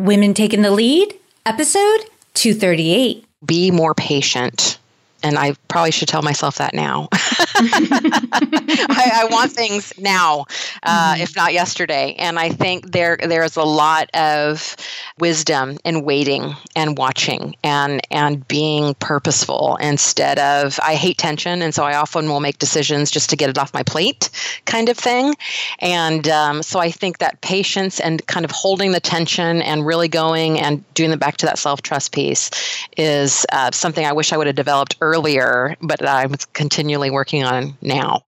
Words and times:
Women 0.00 0.32
Taking 0.32 0.62
the 0.62 0.70
Lead, 0.70 1.12
episode 1.44 2.06
238. 2.32 3.22
Be 3.44 3.70
more 3.70 3.94
patient 3.94 4.78
and 5.22 5.38
I 5.38 5.54
probably 5.68 5.90
should 5.90 6.08
tell 6.08 6.22
myself 6.22 6.58
that 6.58 6.74
now. 6.74 7.08
I, 7.12 9.10
I, 9.22 9.28
want 9.30 9.52
things 9.52 9.92
now, 9.98 10.46
uh, 10.82 11.12
mm-hmm. 11.12 11.22
if 11.22 11.36
not 11.36 11.52
yesterday. 11.52 12.14
And 12.18 12.38
I 12.38 12.48
think 12.48 12.92
there 12.92 13.18
there's 13.22 13.56
a 13.56 13.62
lot 13.62 14.08
of 14.14 14.76
wisdom 15.18 15.78
in 15.84 16.04
waiting 16.04 16.54
and 16.74 16.96
watching 16.96 17.54
and 17.62 18.00
and 18.10 18.46
being 18.48 18.94
purposeful 18.94 19.76
instead 19.80 20.38
of 20.38 20.80
I 20.82 20.94
hate 20.94 21.18
tension, 21.18 21.62
and 21.62 21.74
so 21.74 21.84
I 21.84 21.96
often 21.96 22.28
will 22.28 22.40
make 22.40 22.58
decisions 22.58 23.10
just 23.10 23.30
to 23.30 23.36
get 23.36 23.50
it 23.50 23.58
off 23.58 23.74
my 23.74 23.82
plate, 23.82 24.30
kind 24.64 24.88
of 24.88 24.96
thing. 24.96 25.34
And 25.80 26.28
um, 26.28 26.62
so 26.62 26.80
I 26.80 26.90
think 26.90 27.18
that 27.18 27.40
patience 27.42 28.00
and 28.00 28.26
kind 28.26 28.44
of 28.44 28.50
holding 28.50 28.92
the 28.92 29.00
tension 29.00 29.60
and 29.62 29.84
really 29.84 30.08
going 30.08 30.58
and 30.58 30.82
doing 30.94 31.10
the 31.10 31.16
back 31.16 31.36
to 31.38 31.46
that 31.46 31.58
self 31.58 31.82
trust 31.82 32.12
piece 32.12 32.50
is 32.96 33.44
uh, 33.52 33.70
something 33.72 34.06
I 34.06 34.12
wish 34.12 34.32
I 34.32 34.36
would 34.36 34.46
have 34.46 34.56
developed 34.56 34.96
earlier 35.00 35.09
earlier, 35.10 35.76
but 35.80 36.06
I'm 36.06 36.34
continually 36.52 37.10
working 37.10 37.42
on 37.42 37.76
now. 37.82 38.22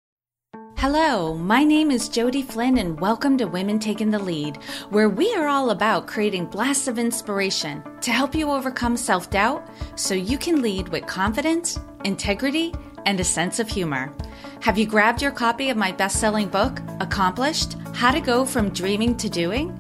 Hello, 0.77 1.35
my 1.35 1.63
name 1.63 1.91
is 1.91 2.09
Jodi 2.09 2.41
Flynn, 2.41 2.79
and 2.79 2.99
welcome 2.99 3.37
to 3.37 3.45
Women 3.45 3.77
Taking 3.77 4.09
the 4.09 4.17
Lead, 4.17 4.57
where 4.89 5.09
we 5.09 5.31
are 5.35 5.47
all 5.47 5.69
about 5.69 6.07
creating 6.07 6.47
blasts 6.47 6.87
of 6.87 6.97
inspiration 6.97 7.83
to 8.01 8.11
help 8.11 8.33
you 8.33 8.49
overcome 8.49 8.97
self 8.97 9.29
doubt 9.29 9.67
so 9.95 10.15
you 10.15 10.39
can 10.39 10.63
lead 10.63 10.89
with 10.89 11.05
confidence, 11.05 11.79
integrity, 12.03 12.73
and 13.05 13.19
a 13.19 13.23
sense 13.23 13.59
of 13.59 13.69
humor. 13.69 14.11
Have 14.61 14.77
you 14.77 14.85
grabbed 14.85 15.23
your 15.23 15.31
copy 15.31 15.71
of 15.71 15.77
my 15.77 15.91
best 15.91 16.19
selling 16.19 16.47
book, 16.47 16.79
Accomplished 16.99 17.77
How 17.95 18.11
to 18.11 18.21
Go 18.21 18.45
from 18.45 18.69
Dreaming 18.69 19.17
to 19.17 19.27
Doing? 19.27 19.75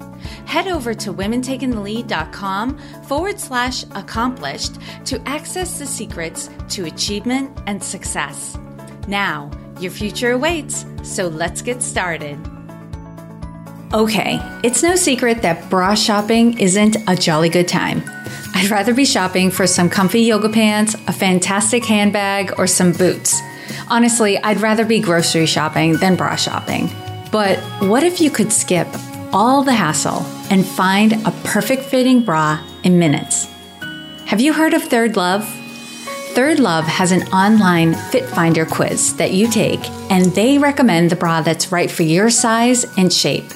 Head 0.47 0.67
over 0.67 0.95
to 0.95 1.13
womentakingthelead.com 1.13 2.79
forward 3.03 3.39
slash 3.39 3.83
accomplished 3.91 4.77
to 5.05 5.21
access 5.27 5.77
the 5.77 5.85
secrets 5.85 6.49
to 6.69 6.85
achievement 6.85 7.55
and 7.67 7.83
success. 7.83 8.57
Now, 9.07 9.51
your 9.79 9.91
future 9.91 10.31
awaits, 10.31 10.83
so 11.03 11.27
let's 11.27 11.61
get 11.61 11.83
started. 11.83 12.39
Okay, 13.93 14.39
it's 14.63 14.81
no 14.81 14.95
secret 14.95 15.43
that 15.43 15.69
bra 15.69 15.93
shopping 15.93 16.57
isn't 16.57 16.97
a 17.07 17.15
jolly 17.15 17.49
good 17.49 17.67
time. 17.67 18.01
I'd 18.55 18.71
rather 18.71 18.95
be 18.95 19.05
shopping 19.05 19.51
for 19.51 19.67
some 19.67 19.91
comfy 19.91 20.21
yoga 20.21 20.49
pants, 20.49 20.95
a 21.07 21.13
fantastic 21.13 21.85
handbag, 21.85 22.55
or 22.57 22.65
some 22.65 22.93
boots. 22.93 23.39
Honestly, 23.87 24.37
I'd 24.37 24.61
rather 24.61 24.85
be 24.85 24.99
grocery 24.99 25.45
shopping 25.45 25.97
than 25.97 26.15
bra 26.15 26.35
shopping. 26.35 26.89
But 27.31 27.59
what 27.81 28.03
if 28.03 28.19
you 28.19 28.29
could 28.29 28.51
skip 28.51 28.87
all 29.33 29.63
the 29.63 29.73
hassle 29.73 30.25
and 30.49 30.65
find 30.65 31.13
a 31.25 31.31
perfect 31.43 31.83
fitting 31.83 32.23
bra 32.23 32.61
in 32.83 32.99
minutes. 32.99 33.47
Have 34.25 34.41
you 34.41 34.53
heard 34.53 34.73
of 34.73 34.83
ThirdLove? 34.83 35.43
Third 36.33 36.59
Love 36.59 36.85
has 36.85 37.11
an 37.11 37.23
online 37.33 37.93
fit 37.93 38.25
finder 38.25 38.65
quiz 38.65 39.17
that 39.17 39.33
you 39.33 39.49
take, 39.49 39.81
and 40.09 40.25
they 40.27 40.57
recommend 40.57 41.09
the 41.09 41.15
bra 41.15 41.41
that's 41.41 41.71
right 41.71 41.91
for 41.91 42.03
your 42.03 42.29
size 42.29 42.85
and 42.97 43.11
shape. 43.11 43.51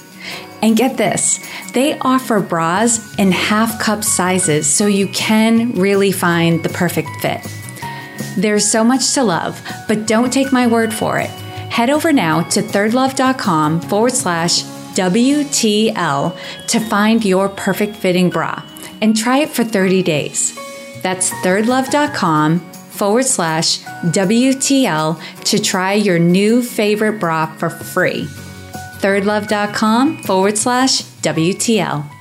And 0.62 0.76
get 0.76 0.98
this, 0.98 1.40
they 1.74 1.98
offer 2.00 2.40
bras 2.40 3.16
in 3.18 3.32
half 3.32 3.80
cup 3.80 4.04
sizes 4.04 4.68
so 4.68 4.88
you 4.88 5.08
can 5.10 5.74
really 5.74 6.12
find 6.12 6.64
the 6.64 6.70
perfect 6.70 7.10
fit. 7.22 7.46
There's 8.38 8.69
so 8.69 8.83
much 8.83 9.14
to 9.14 9.23
love, 9.23 9.61
but 9.88 10.08
don't 10.08 10.31
take 10.31 10.52
my 10.52 10.67
word 10.67 10.94
for 10.94 11.19
it. 11.19 11.30
Head 11.30 11.89
over 11.89 12.11
now 12.14 12.41
to 12.50 12.61
thirdlove.com 12.61 13.81
forward 13.81 14.14
slash 14.14 14.64
WTL 14.95 16.38
to 16.67 16.80
find 16.80 17.25
your 17.25 17.50
perfect 17.50 17.95
fitting 17.95 18.30
bra 18.30 18.63
and 19.02 19.16
try 19.16 19.39
it 19.39 19.50
for 19.50 19.63
30 19.63 20.03
days. 20.03 20.56
That's 21.02 21.31
thirdlove.com 21.31 22.59
forward 22.59 23.25
slash 23.25 23.80
WTL 23.80 25.44
to 25.44 25.59
try 25.59 25.94
your 25.94 26.18
new 26.18 26.63
favorite 26.63 27.19
bra 27.19 27.45
for 27.57 27.69
free. 27.69 28.24
Thirdlove.com 29.01 30.24
forward 30.24 30.57
slash 30.57 31.01
WTL. 31.22 32.15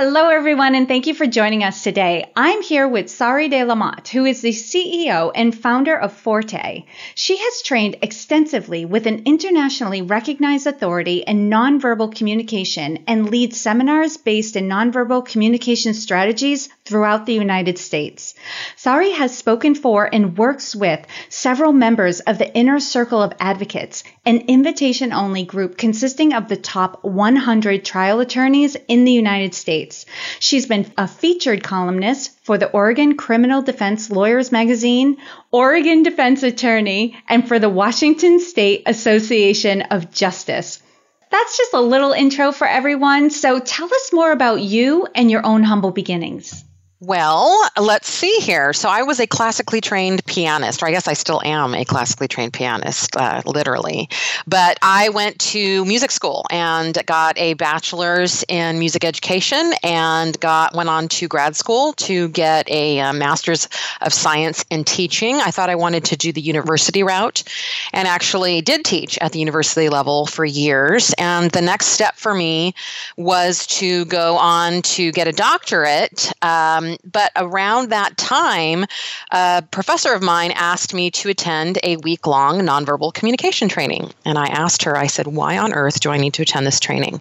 Hello, 0.00 0.28
everyone, 0.28 0.76
and 0.76 0.86
thank 0.86 1.08
you 1.08 1.14
for 1.14 1.26
joining 1.26 1.64
us 1.64 1.82
today. 1.82 2.30
I'm 2.36 2.62
here 2.62 2.86
with 2.86 3.10
Sari 3.10 3.48
de 3.48 3.64
la 3.64 3.74
Motte, 3.74 4.06
who 4.06 4.26
is 4.26 4.42
the 4.42 4.50
CEO 4.50 5.32
and 5.34 5.52
founder 5.52 5.98
of 5.98 6.12
Forte. 6.12 6.84
She 7.16 7.36
has 7.36 7.62
trained 7.62 7.96
extensively 8.00 8.84
with 8.84 9.08
an 9.08 9.22
internationally 9.24 10.02
recognized 10.02 10.68
authority 10.68 11.24
in 11.26 11.50
nonverbal 11.50 12.14
communication 12.14 13.02
and 13.08 13.28
leads 13.28 13.60
seminars 13.60 14.16
based 14.16 14.54
in 14.54 14.68
nonverbal 14.68 15.26
communication 15.26 15.94
strategies 15.94 16.68
throughout 16.88 17.26
the 17.26 17.34
United 17.34 17.78
States. 17.78 18.34
Sari 18.76 19.10
has 19.10 19.36
spoken 19.36 19.74
for 19.74 20.08
and 20.10 20.38
works 20.38 20.74
with 20.74 21.06
several 21.28 21.74
members 21.74 22.20
of 22.20 22.38
the 22.38 22.50
Inner 22.54 22.80
Circle 22.80 23.22
of 23.22 23.34
Advocates, 23.38 24.04
an 24.24 24.38
invitation 24.48 25.12
only 25.12 25.44
group 25.44 25.76
consisting 25.76 26.32
of 26.32 26.48
the 26.48 26.56
top 26.56 27.04
100 27.04 27.84
trial 27.84 28.20
attorneys 28.20 28.74
in 28.88 29.04
the 29.04 29.12
United 29.12 29.54
States. 29.54 30.06
She's 30.40 30.64
been 30.64 30.90
a 30.96 31.06
featured 31.06 31.62
columnist 31.62 32.30
for 32.42 32.56
the 32.56 32.70
Oregon 32.70 33.18
Criminal 33.18 33.60
Defense 33.60 34.10
Lawyers 34.10 34.50
Magazine, 34.50 35.18
Oregon 35.52 36.02
Defense 36.02 36.42
Attorney, 36.42 37.18
and 37.28 37.46
for 37.46 37.58
the 37.58 37.68
Washington 37.68 38.40
State 38.40 38.84
Association 38.86 39.82
of 39.82 40.10
Justice. 40.10 40.82
That's 41.30 41.58
just 41.58 41.74
a 41.74 41.80
little 41.80 42.12
intro 42.12 42.52
for 42.52 42.66
everyone. 42.66 43.28
So 43.28 43.58
tell 43.58 43.86
us 43.86 44.10
more 44.12 44.32
about 44.32 44.62
you 44.62 45.06
and 45.14 45.30
your 45.30 45.44
own 45.44 45.62
humble 45.62 45.90
beginnings. 45.90 46.64
Well, 47.00 47.64
let's 47.80 48.08
see 48.08 48.38
here. 48.40 48.72
So, 48.72 48.88
I 48.88 49.04
was 49.04 49.20
a 49.20 49.26
classically 49.28 49.80
trained 49.80 50.24
pianist, 50.26 50.82
or 50.82 50.86
I 50.86 50.90
guess 50.90 51.06
I 51.06 51.12
still 51.12 51.40
am 51.44 51.72
a 51.72 51.84
classically 51.84 52.26
trained 52.26 52.52
pianist, 52.52 53.16
uh, 53.16 53.40
literally. 53.46 54.08
But 54.48 54.80
I 54.82 55.10
went 55.10 55.38
to 55.52 55.84
music 55.84 56.10
school 56.10 56.44
and 56.50 56.98
got 57.06 57.38
a 57.38 57.54
bachelor's 57.54 58.44
in 58.48 58.80
music 58.80 59.04
education, 59.04 59.74
and 59.84 60.38
got 60.40 60.74
went 60.74 60.88
on 60.88 61.06
to 61.08 61.28
grad 61.28 61.54
school 61.54 61.92
to 61.92 62.30
get 62.30 62.68
a, 62.68 62.98
uh, 62.98 63.12
master's 63.12 63.68
of 64.00 64.12
science 64.12 64.64
in 64.68 64.82
teaching. 64.82 65.36
I 65.36 65.52
thought 65.52 65.70
I 65.70 65.76
wanted 65.76 66.04
to 66.06 66.16
do 66.16 66.32
the 66.32 66.40
university 66.40 67.04
route, 67.04 67.44
and 67.92 68.08
actually 68.08 68.60
did 68.60 68.84
teach 68.84 69.18
at 69.20 69.30
the 69.30 69.38
university 69.38 69.88
level 69.88 70.26
for 70.26 70.44
years. 70.44 71.14
And 71.16 71.52
the 71.52 71.62
next 71.62 71.86
step 71.86 72.16
for 72.16 72.34
me 72.34 72.74
was 73.16 73.68
to 73.68 74.04
go 74.06 74.36
on 74.36 74.82
to 74.82 75.12
get 75.12 75.28
a 75.28 75.32
doctorate. 75.32 76.32
Um, 76.42 76.87
Um, 76.88 76.96
but 77.04 77.32
around 77.36 77.90
that 77.90 78.16
time, 78.16 78.84
a 79.30 79.62
professor 79.70 80.12
of 80.12 80.22
mine 80.22 80.52
asked 80.52 80.94
me 80.94 81.10
to 81.12 81.28
attend 81.28 81.78
a 81.82 81.96
week 81.98 82.26
long 82.26 82.60
nonverbal 82.60 83.12
communication 83.12 83.68
training. 83.68 84.10
And 84.24 84.38
I 84.38 84.46
asked 84.46 84.82
her, 84.84 84.96
I 84.96 85.06
said, 85.06 85.26
why 85.26 85.58
on 85.58 85.72
earth 85.72 86.00
do 86.00 86.10
I 86.10 86.18
need 86.18 86.34
to 86.34 86.42
attend 86.42 86.66
this 86.66 86.80
training? 86.80 87.20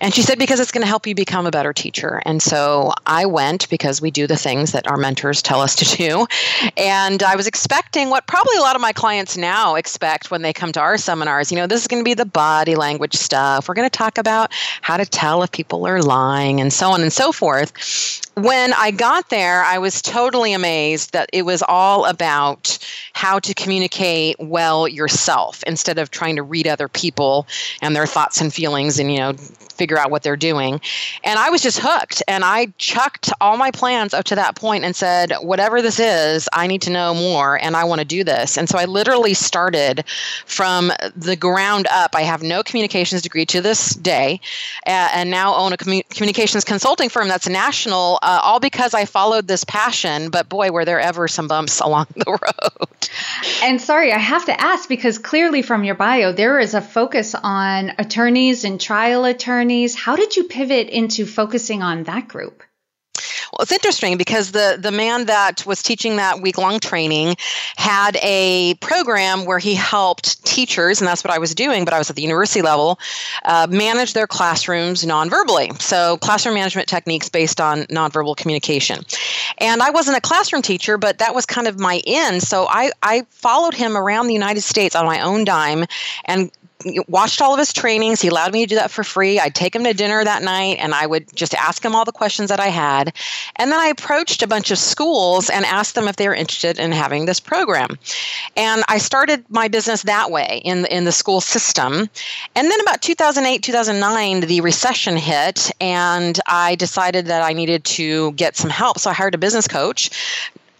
And 0.00 0.14
she 0.14 0.22
said, 0.22 0.38
because 0.38 0.60
it's 0.60 0.72
going 0.72 0.82
to 0.82 0.88
help 0.88 1.06
you 1.06 1.14
become 1.14 1.46
a 1.46 1.50
better 1.50 1.72
teacher. 1.72 2.22
And 2.24 2.42
so 2.42 2.92
I 3.06 3.26
went 3.26 3.68
because 3.68 4.00
we 4.00 4.10
do 4.10 4.26
the 4.26 4.36
things 4.36 4.72
that 4.72 4.86
our 4.86 4.96
mentors 4.96 5.42
tell 5.42 5.60
us 5.60 5.76
to 5.76 5.96
do. 5.96 6.26
And 6.76 7.22
I 7.22 7.36
was 7.36 7.46
expecting 7.46 8.10
what 8.10 8.26
probably 8.26 8.56
a 8.56 8.60
lot 8.60 8.76
of 8.76 8.82
my 8.82 8.92
clients 8.92 9.36
now 9.36 9.74
expect 9.74 10.30
when 10.30 10.42
they 10.42 10.52
come 10.52 10.72
to 10.72 10.80
our 10.80 10.98
seminars. 10.98 11.50
You 11.50 11.58
know, 11.58 11.66
this 11.66 11.80
is 11.80 11.88
going 11.88 12.00
to 12.00 12.04
be 12.04 12.14
the 12.14 12.24
body 12.24 12.74
language 12.74 13.14
stuff. 13.14 13.68
We're 13.68 13.74
going 13.74 13.88
to 13.88 13.96
talk 13.96 14.18
about 14.18 14.52
how 14.80 14.96
to 14.96 15.06
tell 15.06 15.42
if 15.42 15.52
people 15.52 15.86
are 15.86 16.02
lying 16.02 16.60
and 16.60 16.72
so 16.72 16.90
on 16.90 17.02
and 17.02 17.12
so 17.12 17.32
forth 17.32 17.72
when 18.34 18.72
I 18.72 18.90
got 18.90 19.28
there, 19.28 19.62
I 19.62 19.78
was 19.78 20.00
totally 20.00 20.52
amazed 20.52 21.12
that 21.12 21.28
it 21.32 21.42
was 21.42 21.62
all 21.62 22.06
about 22.06 22.78
how 23.12 23.38
to 23.40 23.52
communicate 23.54 24.36
well 24.38 24.88
yourself 24.88 25.62
instead 25.66 25.98
of 25.98 26.10
trying 26.10 26.36
to 26.36 26.42
read 26.42 26.66
other 26.66 26.88
people 26.88 27.46
and 27.82 27.94
their 27.94 28.06
thoughts 28.06 28.40
and 28.40 28.52
feelings 28.52 28.98
and, 28.98 29.12
you 29.12 29.18
know, 29.18 29.34
figure 29.34 29.98
out 29.98 30.10
what 30.10 30.22
they're 30.22 30.36
doing. 30.36 30.80
And 31.24 31.38
I 31.38 31.50
was 31.50 31.60
just 31.60 31.80
hooked 31.82 32.22
and 32.28 32.44
I 32.44 32.72
chucked 32.78 33.32
all 33.40 33.56
my 33.56 33.70
plans 33.70 34.14
up 34.14 34.24
to 34.26 34.34
that 34.36 34.56
point 34.56 34.84
and 34.84 34.94
said, 34.96 35.32
whatever 35.40 35.82
this 35.82 35.98
is, 35.98 36.48
I 36.52 36.66
need 36.66 36.82
to 36.82 36.90
know 36.90 37.14
more 37.14 37.58
and 37.60 37.76
I 37.76 37.84
want 37.84 38.00
to 38.00 38.04
do 38.04 38.24
this. 38.24 38.56
And 38.56 38.68
so 38.68 38.78
I 38.78 38.84
literally 38.84 39.34
started 39.34 40.04
from 40.46 40.92
the 41.16 41.36
ground 41.36 41.86
up. 41.90 42.14
I 42.14 42.22
have 42.22 42.42
no 42.42 42.62
communications 42.62 43.22
degree 43.22 43.46
to 43.46 43.60
this 43.60 43.94
day 43.94 44.40
and 44.86 45.30
now 45.30 45.54
own 45.54 45.72
a 45.72 45.76
communications 45.76 46.64
consulting 46.64 47.08
firm 47.08 47.28
that's 47.28 47.48
national 47.48 48.18
uh, 48.22 48.40
all 48.42 48.60
because 48.60 48.94
I 48.94 49.04
followed 49.04 49.46
this 49.46 49.64
passion. 49.64 50.30
But 50.30 50.48
boy, 50.48 50.70
were 50.70 50.84
there 50.84 51.00
ever 51.00 51.28
some 51.28 51.48
bumps 51.48 51.80
along 51.84 52.06
the 52.16 52.30
road. 52.30 53.08
And 53.62 53.80
Sari, 53.80 54.12
I 54.12 54.18
have 54.18 54.46
to 54.46 54.60
ask 54.60 54.88
because 54.88 55.18
clearly 55.18 55.62
from 55.62 55.84
your 55.84 55.94
bio, 55.94 56.32
there 56.32 56.58
is 56.58 56.74
a 56.74 56.80
focus 56.80 57.34
on 57.34 57.92
attorneys 57.98 58.64
and 58.64 58.80
trial 58.80 59.24
attorneys. 59.24 59.94
How 59.94 60.16
did 60.16 60.36
you 60.36 60.44
pivot 60.44 60.88
into 60.88 61.26
focusing 61.26 61.82
on 61.82 62.04
that 62.04 62.28
group? 62.28 62.62
Well, 63.52 63.64
it's 63.64 63.72
interesting 63.72 64.16
because 64.16 64.52
the 64.52 64.78
the 64.80 64.90
man 64.90 65.26
that 65.26 65.66
was 65.66 65.82
teaching 65.82 66.16
that 66.16 66.40
week 66.40 66.56
long 66.56 66.80
training 66.80 67.36
had 67.76 68.16
a 68.22 68.74
program 68.80 69.44
where 69.44 69.58
he 69.58 69.74
helped 69.74 70.42
teachers, 70.46 71.02
and 71.02 71.08
that's 71.08 71.22
what 71.22 71.30
I 71.30 71.38
was 71.38 71.54
doing, 71.54 71.84
but 71.84 71.92
I 71.92 71.98
was 71.98 72.08
at 72.08 72.16
the 72.16 72.22
university 72.22 72.62
level, 72.62 72.98
uh, 73.44 73.66
manage 73.68 74.14
their 74.14 74.26
classrooms 74.26 75.04
non-verbally. 75.04 75.70
So 75.80 76.16
classroom 76.18 76.54
management 76.54 76.88
techniques 76.88 77.28
based 77.28 77.60
on 77.60 77.82
nonverbal 77.84 78.36
communication. 78.38 79.04
And 79.58 79.82
I 79.82 79.90
wasn't 79.90 80.16
a 80.16 80.22
classroom 80.22 80.62
teacher, 80.62 80.96
but 80.96 81.18
that 81.18 81.34
was 81.34 81.44
kind 81.44 81.66
of 81.66 81.78
my 81.78 82.00
in. 82.06 82.40
So 82.40 82.66
I, 82.68 82.90
I 83.02 83.26
followed 83.28 83.74
him 83.74 83.98
around 83.98 84.28
the 84.28 84.34
United 84.34 84.62
States 84.62 84.96
on 84.96 85.04
my 85.04 85.20
own 85.20 85.44
dime 85.44 85.84
and 86.24 86.50
watched 87.08 87.40
all 87.40 87.52
of 87.52 87.58
his 87.58 87.72
trainings. 87.72 88.20
He 88.20 88.28
allowed 88.28 88.52
me 88.52 88.64
to 88.64 88.68
do 88.68 88.74
that 88.76 88.90
for 88.90 89.04
free. 89.04 89.38
I'd 89.38 89.54
take 89.54 89.74
him 89.74 89.84
to 89.84 89.94
dinner 89.94 90.24
that 90.24 90.42
night 90.42 90.78
and 90.78 90.94
I 90.94 91.06
would 91.06 91.34
just 91.34 91.54
ask 91.54 91.84
him 91.84 91.94
all 91.94 92.04
the 92.04 92.12
questions 92.12 92.48
that 92.48 92.60
I 92.60 92.68
had. 92.68 93.14
And 93.56 93.70
then 93.70 93.80
I 93.80 93.86
approached 93.86 94.42
a 94.42 94.46
bunch 94.46 94.70
of 94.70 94.78
schools 94.78 95.50
and 95.50 95.64
asked 95.64 95.94
them 95.94 96.08
if 96.08 96.16
they 96.16 96.28
were 96.28 96.34
interested 96.34 96.78
in 96.78 96.92
having 96.92 97.26
this 97.26 97.40
program. 97.40 97.98
And 98.56 98.82
I 98.88 98.98
started 98.98 99.44
my 99.48 99.68
business 99.68 100.02
that 100.02 100.30
way 100.30 100.62
in 100.64 100.86
in 100.86 101.04
the 101.04 101.12
school 101.12 101.40
system. 101.40 102.08
And 102.54 102.70
then 102.70 102.80
about 102.80 103.02
2008, 103.02 103.62
2009, 103.62 104.40
the 104.40 104.60
recession 104.60 105.16
hit 105.16 105.70
and 105.80 106.38
I 106.46 106.74
decided 106.76 107.26
that 107.26 107.42
I 107.42 107.52
needed 107.52 107.84
to 107.84 108.32
get 108.32 108.56
some 108.56 108.70
help. 108.70 108.98
So 108.98 109.10
I 109.10 109.12
hired 109.12 109.34
a 109.34 109.38
business 109.38 109.68
coach 109.68 110.10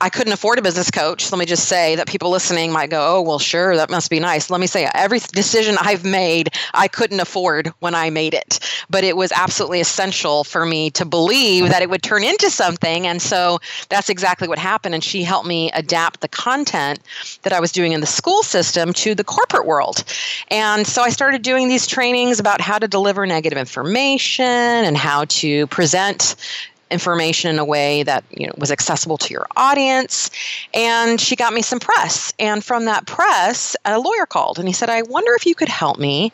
I 0.03 0.11
couldn't 0.11 0.33
afford 0.33 0.59
a 0.59 0.63
business 0.63 0.91
coach. 0.91 1.31
Let 1.31 1.39
me 1.39 1.47
just 1.47 1.69
say 1.69 1.95
that 1.95 2.09
people 2.09 2.31
listening 2.31 2.73
might 2.73 2.91
go, 2.91 3.19
oh, 3.19 3.23
well, 3.23 3.39
sure, 3.39 3.77
that 3.77 3.89
must 3.89 4.11
be 4.11 4.19
nice. 4.19 4.51
Let 4.51 4.61
me 4.61 4.67
say, 4.67 4.89
every 4.93 5.21
decision 5.21 5.77
I've 5.81 6.05
made, 6.05 6.53
I 6.75 6.89
couldn't 6.89 7.21
afford 7.21 7.69
when 7.79 7.95
I 7.95 8.11
made 8.11 8.35
it. 8.35 8.59
But 8.91 9.05
it 9.05 9.17
was 9.17 9.31
absolutely 9.31 9.81
essential 9.81 10.43
for 10.43 10.67
me 10.67 10.91
to 10.91 11.05
believe 11.05 11.69
that 11.69 11.83
it 11.83 11.89
would 11.89 12.03
turn 12.03 12.25
into 12.25 12.51
something. 12.51 13.07
And 13.07 13.23
so 13.23 13.61
that's 13.91 14.11
exactly 14.11 14.49
what 14.49 14.59
happened. 14.59 14.97
And 14.97 15.05
she 15.05 15.23
helped 15.23 15.47
me 15.47 15.71
adapt 15.71 16.21
the 16.21 16.27
content 16.27 16.99
that 17.43 17.53
I 17.53 17.61
was 17.61 17.71
doing 17.71 17.93
in 17.93 18.01
the 18.01 18.07
school 18.07 18.43
system 18.43 18.93
to 18.95 19.15
the 19.15 19.23
corporate 19.23 19.67
world. 19.67 20.03
And 20.51 20.85
so 20.85 21.03
I 21.03 21.11
started 21.11 21.43
doing 21.43 21.69
these 21.69 21.87
trainings 21.87 22.41
about 22.41 22.61
how 22.61 22.81
to 22.81 22.89
deliver 22.89 23.25
negative 23.25 23.57
information 23.57 24.45
and 24.45 24.97
how 24.97 25.27
to 25.27 25.69
present 25.69 26.35
information 26.93 27.51
in 27.51 27.59
a 27.59 27.65
way 27.65 28.03
that 28.03 28.25
you 28.31 28.47
know 28.47 28.53
was 28.59 28.71
accessible 28.71 29.19
to 29.19 29.33
your 29.33 29.47
audience. 29.57 30.31
And 30.75 31.21
she 31.21 31.37
got 31.37 31.53
me 31.53 31.63
some 31.63 31.81
press. 31.81 32.33
And 32.39 32.65
from 32.65 32.85
that 32.85 33.07
press 33.07 33.77
a 33.85 33.99
lawyer 33.99 34.27
called 34.27 34.59
and 34.59 34.69
he 34.69 34.75
said 34.75 34.89
i 34.91 35.03
wonder 35.03 35.33
if 35.35 35.47
you 35.47 35.55
could 35.55 35.69
help 35.69 35.99
me 35.99 36.33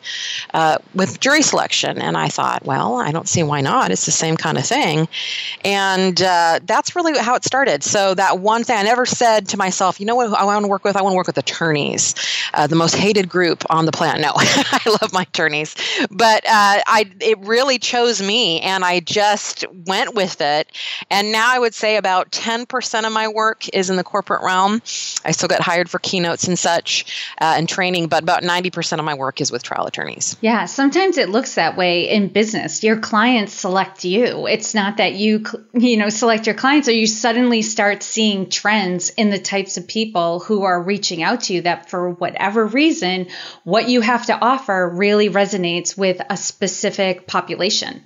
uh, 0.53 0.77
with 0.93 1.19
jury 1.19 1.41
selection. 1.41 1.99
And 1.99 2.17
i 2.17 2.27
thought 2.27 2.65
well 2.65 2.97
i 2.97 3.11
don't 3.11 3.27
see 3.27 3.43
why 3.43 3.61
not. 3.61 3.91
It's 3.91 4.05
the 4.05 4.11
same 4.11 4.37
kind 4.37 4.57
of 4.57 4.65
thing. 4.65 5.07
And 5.63 6.21
uh, 6.21 6.59
that's 6.63 6.95
really 6.95 7.17
how 7.17 7.35
it 7.35 7.45
started. 7.45 7.83
So 7.83 8.13
that 8.15 8.39
one 8.39 8.63
thing 8.63 8.77
i 8.77 8.83
never 8.83 9.05
said 9.05 9.47
to 9.49 9.57
myself 9.57 9.99
you 9.99 10.05
know 10.05 10.15
what 10.15 10.33
i 10.33 10.43
want 10.43 10.63
to 10.63 10.69
work 10.69 10.83
with? 10.83 10.95
I 10.95 11.01
want 11.01 11.13
to 11.13 11.17
work 11.17 11.27
with 11.27 11.37
attorneys 11.37 12.15
uh, 12.53 12.67
the 12.67 12.75
most 12.75 12.95
hated 12.95 13.29
group 13.29 13.63
on 13.69 13.85
the 13.85 13.91
planet. 13.91 14.21
No 14.21 14.33
i 14.35 14.97
love 15.01 15.13
my 15.13 15.23
attorneys. 15.23 15.75
But 16.11 16.45
uh, 16.45 16.83
i 16.85 17.09
it 17.21 17.39
really 17.39 17.79
chose 17.79 18.21
me 18.21 18.59
and 18.61 18.83
i 18.83 18.99
just 18.99 19.65
went 19.85 20.15
with 20.15 20.41
it 20.41 20.48
And 21.09 21.31
now 21.31 21.53
I 21.53 21.59
would 21.59 21.73
say 21.73 21.97
about 21.97 22.31
10% 22.31 23.05
of 23.05 23.11
my 23.11 23.27
work 23.27 23.67
is 23.69 23.89
in 23.89 23.95
the 23.95 24.03
corporate 24.03 24.41
realm. 24.43 24.81
I 25.25 25.31
still 25.31 25.49
get 25.49 25.61
hired 25.61 25.89
for 25.89 25.99
keynotes 25.99 26.47
and 26.47 26.57
such 26.57 27.05
uh, 27.39 27.55
and 27.57 27.67
training, 27.67 28.07
but 28.07 28.23
about 28.23 28.43
90% 28.43 28.99
of 28.99 29.05
my 29.05 29.15
work 29.15 29.41
is 29.41 29.51
with 29.51 29.63
trial 29.63 29.85
attorneys. 29.85 30.37
Yeah, 30.41 30.65
sometimes 30.65 31.17
it 31.17 31.29
looks 31.29 31.55
that 31.55 31.77
way 31.77 32.09
in 32.09 32.29
business. 32.29 32.83
Your 32.83 32.99
clients 32.99 33.53
select 33.53 34.05
you. 34.05 34.47
It's 34.47 34.73
not 34.73 34.97
that 34.97 35.13
you, 35.13 35.43
you 35.73 35.97
know, 35.97 36.09
select 36.09 36.45
your 36.45 36.55
clients 36.55 36.87
or 36.87 36.93
you 36.93 37.07
suddenly 37.07 37.61
start 37.61 38.03
seeing 38.03 38.49
trends 38.49 39.09
in 39.09 39.29
the 39.29 39.39
types 39.39 39.77
of 39.77 39.87
people 39.87 40.39
who 40.39 40.63
are 40.63 40.81
reaching 40.81 41.23
out 41.23 41.41
to 41.41 41.53
you 41.53 41.61
that 41.61 41.89
for 41.89 42.09
whatever 42.11 42.65
reason, 42.65 43.27
what 43.63 43.89
you 43.89 44.01
have 44.01 44.25
to 44.27 44.39
offer 44.39 44.89
really 44.89 45.29
resonates 45.29 45.97
with 45.97 46.21
a 46.29 46.37
specific 46.37 47.27
population. 47.27 48.03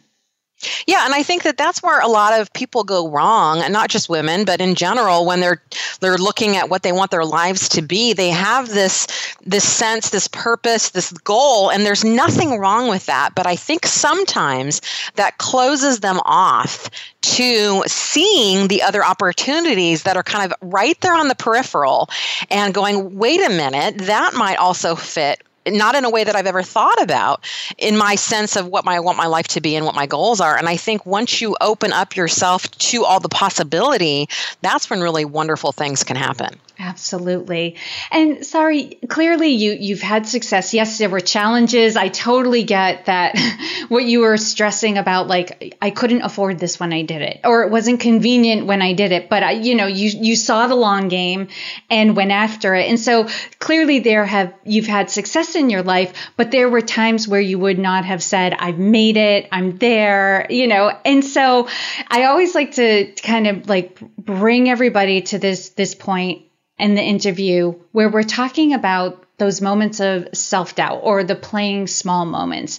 Yeah, 0.88 1.06
and 1.06 1.14
I 1.14 1.24
think 1.24 1.44
that 1.44 1.58
that's 1.58 1.82
where 1.82 2.02
a 2.02 2.08
lot 2.08 2.40
of 2.40 2.52
people 2.54 2.84
go 2.84 3.10
wrong, 3.10 3.62
and 3.62 3.74
not 3.74 3.90
just 3.90 4.10
women, 4.10 4.46
but 4.46 4.62
in 4.62 4.76
general 4.76 5.26
when 5.26 5.40
they're 5.40 5.62
they're 6.00 6.18
looking 6.18 6.58
at 6.58 6.70
what 6.70 6.84
they 6.84 6.92
want 6.92 7.12
their 7.12 7.26
lives 7.26 7.70
to 7.70 7.82
be, 7.82 8.14
they 8.14 8.30
have 8.30 8.70
this 8.70 9.08
this 9.46 9.68
sense, 9.68 10.10
this 10.10 10.28
purpose, 10.28 10.90
this 10.90 11.12
goal, 11.12 11.70
and 11.70 11.86
there's 11.86 12.04
nothing 12.04 12.60
wrong 12.60 12.88
with 12.88 13.06
that, 13.06 13.36
but 13.36 13.48
I 13.48 13.56
think 13.56 13.86
sometimes 13.86 14.82
that 15.16 15.38
closes 15.38 16.00
them 16.00 16.20
off 16.26 16.90
to 17.22 17.84
seeing 17.88 18.68
the 18.68 18.82
other 18.82 19.04
opportunities 19.04 20.04
that 20.04 20.18
are 20.18 20.24
kind 20.24 20.52
of 20.52 20.58
right 20.62 21.00
there 21.02 21.16
on 21.16 21.28
the 21.28 21.36
peripheral 21.36 22.10
and 22.50 22.74
going, 22.74 23.18
"Wait 23.18 23.42
a 23.42 23.50
minute, 23.50 23.98
that 24.00 24.34
might 24.34 24.58
also 24.58 24.96
fit 24.96 25.42
not 25.68 25.96
in 25.96 26.06
a 26.06 26.10
way 26.10 26.24
that 26.24 26.36
I've 26.36 26.48
ever 26.48 26.64
thought 26.64 27.02
about 27.02 27.44
in 27.78 27.98
my 27.98 28.16
sense 28.16 28.56
of 28.56 28.68
what 28.68 28.86
my, 28.86 28.96
I 28.96 29.00
want 29.00 29.18
my 29.18 29.28
life 29.28 29.48
to 29.50 29.62
be 29.62 29.76
and 29.76 29.86
what 29.86 29.96
my 29.96 30.06
goals 30.06 30.42
are. 30.42 30.58
And 30.58 30.68
I 30.68 30.78
think 30.78 31.06
once 31.06 31.42
you 31.42 31.56
open 31.62 31.94
up 31.94 32.16
yourself 32.16 32.70
to 32.72 33.06
all 33.06 33.20
the 33.20 33.30
possibility, 33.30 34.28
that's 34.62 34.90
when 34.90 35.02
really 35.02 35.26
wonderful 35.26 35.72
things 35.72 36.04
can 36.04 36.16
happen. 36.16 36.60
Absolutely. 36.80 37.76
And 38.12 38.44
Sari, 38.44 38.98
clearly 39.08 39.50
you 39.50 39.74
you've 39.74 40.02
had 40.02 40.26
success. 40.26 40.74
Yes, 40.74 40.98
there 40.98 41.10
were 41.10 41.20
challenges. 41.20 41.96
I 41.96 42.08
totally 42.08 42.64
get 42.64 43.06
that 43.06 43.38
what 43.90 44.04
you 44.06 44.22
were 44.22 44.38
stressing 44.38 44.98
about 44.98 45.28
like 45.28 45.78
I 45.82 45.92
couldn't 45.92 46.24
afford 46.24 46.58
this 46.58 46.80
when 46.80 46.92
I 46.92 47.04
did 47.04 47.22
it 47.22 47.42
or 47.44 47.62
it 47.64 47.70
wasn't 47.70 48.00
convenient 48.00 48.66
when 48.66 48.82
I 48.82 48.94
did 48.94 49.12
it, 49.12 49.30
but 49.30 49.44
I 49.44 49.52
you 49.52 49.76
know, 49.76 49.86
you 49.86 50.10
you 50.10 50.36
saw 50.36 50.66
the 50.66 50.76
long 50.76 51.10
game 51.10 51.50
and 51.92 52.16
went 52.16 52.32
after 52.32 52.74
it. 52.74 52.90
And 52.90 53.00
so 53.00 53.28
clearly 53.60 54.00
there 54.00 54.26
have 54.26 54.52
you've 54.64 54.88
had 54.88 55.12
success 55.12 55.56
in 55.56 55.70
your 55.70 55.84
life, 55.84 56.32
but 56.38 56.50
there 56.50 56.70
were 56.70 56.82
times 56.82 57.28
where 57.28 57.42
you 57.42 57.60
would 57.60 57.78
not 57.78 58.04
have 58.06 58.24
said 58.24 58.52
I've 58.52 58.80
made 58.80 59.18
it, 59.18 59.48
I'm 59.52 59.78
there, 59.78 60.48
you 60.50 60.68
know. 60.68 60.92
And 61.06 61.24
so 61.24 61.68
I 62.08 62.24
always 62.24 62.56
like 62.56 62.74
to 62.74 63.14
kind 63.22 63.46
of 63.46 63.70
like 63.70 64.00
bring 64.18 64.72
everybody 64.72 65.22
to 65.22 65.38
this 65.38 65.70
this 65.70 65.94
point 65.94 66.46
in 66.84 66.96
the 66.96 67.02
interview 67.02 67.74
where 67.94 68.10
we're 68.10 68.24
talking 68.24 68.74
about 68.74 69.24
those 69.38 69.62
moments 69.62 70.02
of 70.02 70.28
self 70.34 70.76
doubt 70.76 71.00
or 71.02 71.24
the 71.24 71.34
playing 71.34 71.88
small 71.88 72.26
moments. 72.26 72.78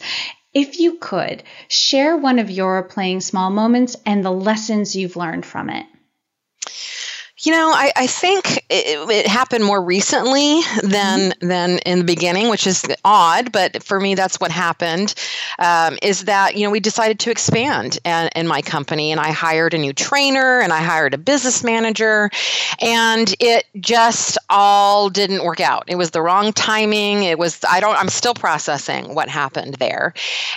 If 0.53 0.79
you 0.79 0.99
could 0.99 1.43
share 1.69 2.15
one 2.15 2.39
of 2.39 2.51
your 2.51 2.83
playing 2.83 3.23
small 3.23 3.49
moments 3.49 3.97
and 4.05 4.23
the 4.23 4.31
lessons 4.31 4.95
you've 4.95 5.17
learned 5.17 5.47
from 5.47 5.71
it. 5.71 5.87
You 7.39 7.53
know, 7.53 7.73
I, 7.75 7.93
I 7.97 8.07
think 8.07 8.64
it, 8.69 9.11
it, 9.11 9.27
happened 9.27 9.65
more 9.65 9.83
recently 9.83 10.61
than 10.83 11.31
mm-hmm. 11.31 11.49
than 11.49 11.79
in 11.81 11.99
the 11.99 12.05
beginning, 12.05 12.49
which 12.49 12.67
is 12.67 12.85
odd. 13.05 13.53
But 13.53 13.83
for 13.83 14.01
me, 14.01 14.15
that's 14.15 14.41
what 14.41 14.51
happened. 14.51 15.15
Um, 15.59 15.99
is 16.03 16.25
that 16.25 16.57
you 16.57 16.65
know 16.65 16.71
we 16.71 16.81
decided 16.81 17.19
to 17.21 17.31
expand 17.31 17.99
in, 18.05 18.31
in 18.37 18.47
my 18.47 18.63
company, 18.63 19.13
and 19.13 19.21
I 19.21 19.31
hired 19.31 19.75
a 19.75 19.79
new 19.79 19.93
trainer, 19.93 20.61
and 20.61 20.73
I 20.73 20.83
hired 20.83 21.15
a 21.15 21.19
business 21.19 21.63
manager, 21.65 22.31
and 22.81 23.35
it 23.41 23.65
just 23.81 24.39
all 24.51 25.11
didn't 25.11 25.45
work 25.45 25.61
out. 25.61 25.85
It 25.89 25.97
was 25.97 26.11
the 26.11 26.23
wrong 26.23 26.53
timing. 26.53 27.25
It 27.25 27.39
was 27.39 27.61
I 27.69 27.81
don't. 27.81 27.97
I'm 27.97 28.09
still 28.09 28.35
processing 28.35 29.15
what 29.15 29.29
happened 29.29 29.75
there, 29.75 30.15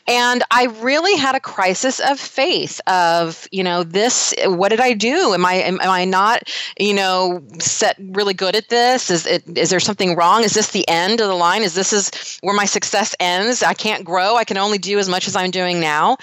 and 0.07 0.43
I 0.51 0.65
really 0.81 1.17
had 1.17 1.35
a 1.35 1.39
crisis 1.39 1.99
of 1.99 2.19
faith. 2.19 2.81
Of 2.87 3.47
you 3.51 3.63
know 3.63 3.83
this. 3.83 4.33
What 4.45 4.69
did 4.69 4.79
I 4.79 4.93
do? 4.93 5.33
Am 5.33 5.45
I 5.45 5.53
am, 5.55 5.79
am 5.81 5.89
I 5.89 6.05
not 6.05 6.43
you 6.79 6.93
know, 6.93 7.43
set 7.59 7.96
really 7.99 8.33
good 8.33 8.55
at 8.55 8.69
this? 8.69 9.09
Is 9.09 9.25
it 9.25 9.57
is 9.57 9.69
there 9.69 9.79
something 9.79 10.15
wrong? 10.15 10.43
Is 10.43 10.53
this 10.53 10.71
the 10.71 10.87
end 10.87 11.21
of 11.21 11.27
the 11.27 11.35
line? 11.35 11.63
Is 11.63 11.73
this 11.73 11.93
is 11.93 12.39
where 12.41 12.55
my 12.55 12.65
success 12.65 13.15
ends? 13.19 13.63
I 13.63 13.73
can't 13.73 14.03
grow. 14.03 14.35
I 14.35 14.43
can 14.43 14.57
only 14.57 14.77
do 14.77 14.99
as 14.99 15.09
much 15.09 15.27
as 15.27 15.35
I'm 15.35 15.51
doing 15.51 15.79
now. 15.79 16.17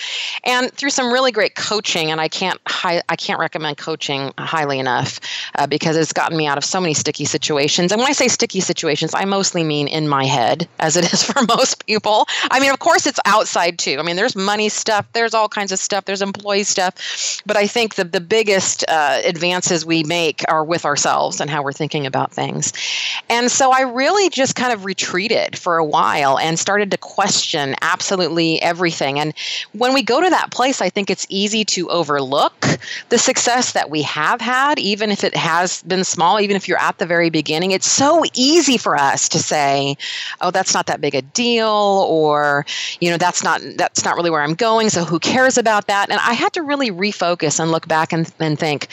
And 0.44 0.72
through 0.72 0.90
some 0.90 1.12
really 1.12 1.32
great 1.32 1.54
coaching, 1.54 2.10
and 2.10 2.20
I 2.20 2.28
can't 2.28 2.60
I 2.84 3.16
can't 3.16 3.40
recommend 3.40 3.78
coaching 3.78 4.32
highly 4.38 4.78
enough 4.78 5.20
uh, 5.56 5.66
because 5.66 5.96
it's 5.96 6.12
gotten 6.12 6.36
me 6.36 6.46
out 6.46 6.58
of 6.58 6.64
so 6.64 6.80
many 6.80 6.94
sticky 6.94 7.24
situations. 7.24 7.92
And 7.92 8.00
when 8.00 8.08
I 8.08 8.12
say 8.12 8.28
sticky 8.28 8.60
situations, 8.60 9.14
I 9.14 9.24
mostly 9.24 9.64
mean 9.64 9.88
in 9.88 10.08
my 10.08 10.24
head, 10.24 10.68
as 10.78 10.96
it 10.96 11.12
is 11.12 11.22
for 11.22 11.42
most 11.48 11.86
people. 11.86 12.26
I 12.50 12.60
mean, 12.60 12.70
of 12.70 12.78
course, 12.78 13.06
it's 13.06 13.20
outside 13.24 13.78
too. 13.78 13.96
I 13.98 14.02
mean, 14.02 14.16
there's 14.16 14.36
money 14.36 14.68
stuff, 14.68 15.06
there's 15.12 15.34
all 15.34 15.48
kinds 15.48 15.72
of 15.72 15.78
stuff, 15.78 16.04
there's 16.04 16.22
employee 16.22 16.64
stuff, 16.64 17.42
but 17.46 17.56
I 17.56 17.66
think 17.66 17.94
the 17.96 18.04
the 18.04 18.20
biggest 18.20 18.84
uh, 18.88 19.20
advances 19.24 19.84
we 19.84 20.04
make 20.04 20.42
are 20.48 20.64
with 20.64 20.84
ourselves 20.84 21.40
and 21.40 21.50
how 21.50 21.63
we're 21.64 21.72
thinking 21.72 22.06
about 22.06 22.32
things. 22.32 22.72
And 23.28 23.50
so 23.50 23.72
I 23.72 23.80
really 23.80 24.30
just 24.30 24.54
kind 24.54 24.72
of 24.72 24.84
retreated 24.84 25.58
for 25.58 25.78
a 25.78 25.84
while 25.84 26.38
and 26.38 26.58
started 26.58 26.90
to 26.90 26.98
question 26.98 27.74
absolutely 27.82 28.60
everything. 28.62 29.18
And 29.18 29.34
when 29.72 29.94
we 29.94 30.02
go 30.02 30.20
to 30.20 30.30
that 30.30 30.50
place, 30.50 30.80
I 30.80 30.90
think 30.90 31.10
it's 31.10 31.26
easy 31.28 31.64
to 31.64 31.88
overlook 31.90 32.66
the 33.08 33.18
success 33.18 33.72
that 33.72 33.90
we 33.90 34.02
have 34.02 34.40
had, 34.40 34.78
even 34.78 35.10
if 35.10 35.24
it 35.24 35.34
has 35.34 35.82
been 35.84 36.04
small, 36.04 36.38
even 36.38 36.54
if 36.54 36.68
you're 36.68 36.80
at 36.80 36.98
the 36.98 37.06
very 37.06 37.30
beginning. 37.30 37.72
It's 37.72 37.90
so 37.90 38.22
easy 38.34 38.76
for 38.76 38.96
us 38.96 39.28
to 39.30 39.38
say, 39.38 39.96
oh, 40.40 40.50
that's 40.50 40.74
not 40.74 40.86
that 40.86 41.00
big 41.00 41.14
a 41.14 41.22
deal, 41.22 42.06
or, 42.08 42.66
you 43.00 43.10
know, 43.10 43.16
that's 43.16 43.42
not 43.42 43.60
that's 43.76 44.04
not 44.04 44.16
really 44.16 44.30
where 44.30 44.42
I'm 44.42 44.54
going, 44.54 44.90
so 44.90 45.04
who 45.04 45.18
cares 45.18 45.56
about 45.56 45.86
that? 45.86 46.10
And 46.10 46.20
I 46.20 46.34
had 46.34 46.52
to 46.52 46.62
really 46.62 46.90
refocus 46.90 47.58
and 47.58 47.70
look 47.70 47.88
back 47.88 48.12
and, 48.12 48.30
and 48.38 48.58
think, 48.58 48.88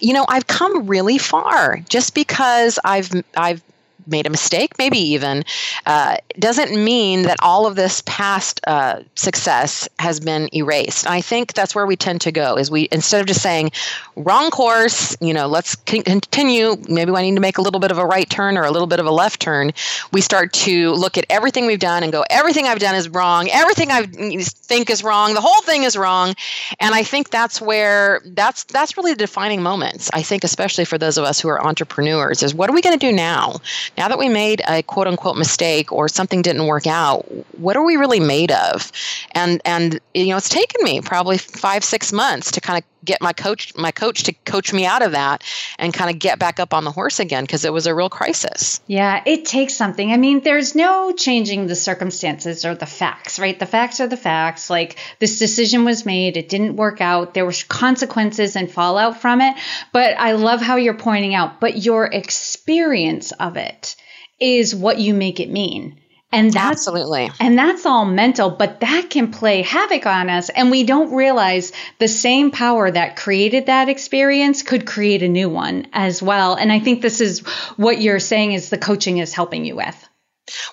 you 0.00 0.12
know, 0.12 0.24
I've 0.28 0.46
come 0.46 0.86
really 0.86 1.18
far 1.18 1.78
just 1.88 2.07
because 2.10 2.78
I've 2.84 3.10
I've 3.36 3.62
made 4.08 4.26
a 4.26 4.30
mistake, 4.30 4.78
maybe 4.78 4.98
even, 4.98 5.44
uh, 5.86 6.16
doesn't 6.38 6.72
mean 6.82 7.22
that 7.22 7.36
all 7.42 7.66
of 7.66 7.76
this 7.76 8.02
past 8.06 8.60
uh, 8.66 9.00
success 9.14 9.88
has 9.98 10.20
been 10.20 10.48
erased. 10.54 11.06
I 11.08 11.20
think 11.20 11.54
that's 11.54 11.74
where 11.74 11.86
we 11.86 11.96
tend 11.96 12.20
to 12.22 12.32
go. 12.32 12.56
Is 12.56 12.70
we 12.70 12.88
instead 12.90 13.20
of 13.20 13.26
just 13.26 13.42
saying 13.42 13.70
wrong 14.16 14.50
course, 14.50 15.16
you 15.20 15.32
know, 15.34 15.46
let's 15.46 15.74
continue. 15.74 16.76
Maybe 16.88 17.12
I 17.12 17.22
need 17.22 17.34
to 17.34 17.40
make 17.40 17.58
a 17.58 17.62
little 17.62 17.80
bit 17.80 17.90
of 17.90 17.98
a 17.98 18.06
right 18.06 18.28
turn 18.28 18.56
or 18.56 18.64
a 18.64 18.70
little 18.70 18.86
bit 18.86 19.00
of 19.00 19.06
a 19.06 19.10
left 19.10 19.40
turn. 19.40 19.72
We 20.12 20.20
start 20.20 20.52
to 20.54 20.92
look 20.92 21.18
at 21.18 21.26
everything 21.30 21.66
we've 21.66 21.78
done 21.78 22.02
and 22.02 22.12
go, 22.12 22.24
everything 22.30 22.66
I've 22.66 22.78
done 22.78 22.94
is 22.94 23.08
wrong. 23.08 23.48
Everything 23.50 23.90
I 23.90 24.06
think 24.06 24.90
is 24.90 25.04
wrong. 25.04 25.34
The 25.34 25.40
whole 25.40 25.62
thing 25.62 25.84
is 25.84 25.96
wrong. 25.96 26.34
And 26.80 26.94
I 26.94 27.02
think 27.02 27.30
that's 27.30 27.60
where 27.60 28.20
that's 28.24 28.64
that's 28.64 28.96
really 28.96 29.12
the 29.12 29.18
defining 29.18 29.62
moments. 29.62 30.10
I 30.12 30.22
think 30.22 30.44
especially 30.44 30.84
for 30.84 30.98
those 30.98 31.18
of 31.18 31.24
us 31.24 31.40
who 31.40 31.48
are 31.48 31.64
entrepreneurs 31.64 32.42
is 32.42 32.54
what 32.54 32.70
are 32.70 32.72
we 32.72 32.82
going 32.82 32.98
to 32.98 33.06
do 33.06 33.12
now? 33.12 33.56
Now 33.98 34.06
that 34.06 34.18
we 34.18 34.28
made 34.28 34.62
a 34.68 34.82
quote 34.84 35.08
unquote 35.08 35.36
mistake 35.36 35.90
or 35.90 36.08
something 36.08 36.40
didn't 36.40 36.66
work 36.66 36.86
out, 36.86 37.22
what 37.58 37.76
are 37.76 37.84
we 37.84 37.96
really 37.96 38.20
made 38.20 38.52
of? 38.52 38.92
And 39.32 39.60
and 39.64 39.98
you 40.14 40.26
know, 40.26 40.36
it's 40.36 40.48
taken 40.48 40.84
me 40.84 41.00
probably 41.00 41.36
five 41.36 41.82
six 41.82 42.12
months 42.12 42.52
to 42.52 42.60
kind 42.60 42.78
of 42.78 42.97
get 43.04 43.20
my 43.20 43.32
coach 43.32 43.74
my 43.76 43.90
coach 43.90 44.24
to 44.24 44.32
coach 44.32 44.72
me 44.72 44.84
out 44.84 45.02
of 45.02 45.12
that 45.12 45.44
and 45.78 45.94
kind 45.94 46.10
of 46.10 46.18
get 46.18 46.38
back 46.38 46.60
up 46.60 46.74
on 46.74 46.84
the 46.84 46.90
horse 46.90 47.20
again 47.20 47.44
because 47.44 47.64
it 47.64 47.72
was 47.72 47.86
a 47.86 47.94
real 47.94 48.08
crisis. 48.08 48.80
Yeah, 48.86 49.22
it 49.24 49.44
takes 49.44 49.74
something. 49.74 50.12
I 50.12 50.16
mean, 50.16 50.40
there's 50.40 50.74
no 50.74 51.12
changing 51.12 51.66
the 51.66 51.76
circumstances 51.76 52.64
or 52.64 52.74
the 52.74 52.86
facts, 52.86 53.38
right? 53.38 53.58
The 53.58 53.66
facts 53.66 54.00
are 54.00 54.08
the 54.08 54.16
facts. 54.16 54.70
Like 54.70 54.98
this 55.18 55.38
decision 55.38 55.84
was 55.84 56.04
made, 56.04 56.36
it 56.36 56.48
didn't 56.48 56.76
work 56.76 57.00
out. 57.00 57.34
There 57.34 57.46
were 57.46 57.54
consequences 57.68 58.56
and 58.56 58.70
fallout 58.70 59.20
from 59.20 59.40
it, 59.40 59.56
but 59.92 60.18
I 60.18 60.32
love 60.32 60.60
how 60.60 60.76
you're 60.76 60.94
pointing 60.94 61.34
out, 61.34 61.60
but 61.60 61.82
your 61.82 62.06
experience 62.06 63.32
of 63.32 63.56
it 63.56 63.96
is 64.40 64.74
what 64.74 64.98
you 64.98 65.14
make 65.14 65.40
it 65.40 65.50
mean. 65.50 65.98
And 66.30 66.52
that's 66.52 66.86
absolutely, 66.86 67.30
and 67.40 67.58
that's 67.58 67.86
all 67.86 68.04
mental, 68.04 68.50
but 68.50 68.80
that 68.80 69.08
can 69.08 69.32
play 69.32 69.62
havoc 69.62 70.04
on 70.04 70.28
us. 70.28 70.50
And 70.50 70.70
we 70.70 70.84
don't 70.84 71.14
realize 71.14 71.72
the 71.98 72.08
same 72.08 72.50
power 72.50 72.90
that 72.90 73.16
created 73.16 73.66
that 73.66 73.88
experience 73.88 74.62
could 74.62 74.86
create 74.86 75.22
a 75.22 75.28
new 75.28 75.48
one 75.48 75.86
as 75.92 76.22
well. 76.22 76.54
And 76.54 76.70
I 76.70 76.80
think 76.80 77.00
this 77.00 77.22
is 77.22 77.40
what 77.76 78.00
you're 78.02 78.20
saying 78.20 78.52
is 78.52 78.68
the 78.68 78.78
coaching 78.78 79.18
is 79.18 79.32
helping 79.32 79.64
you 79.64 79.76
with. 79.76 80.07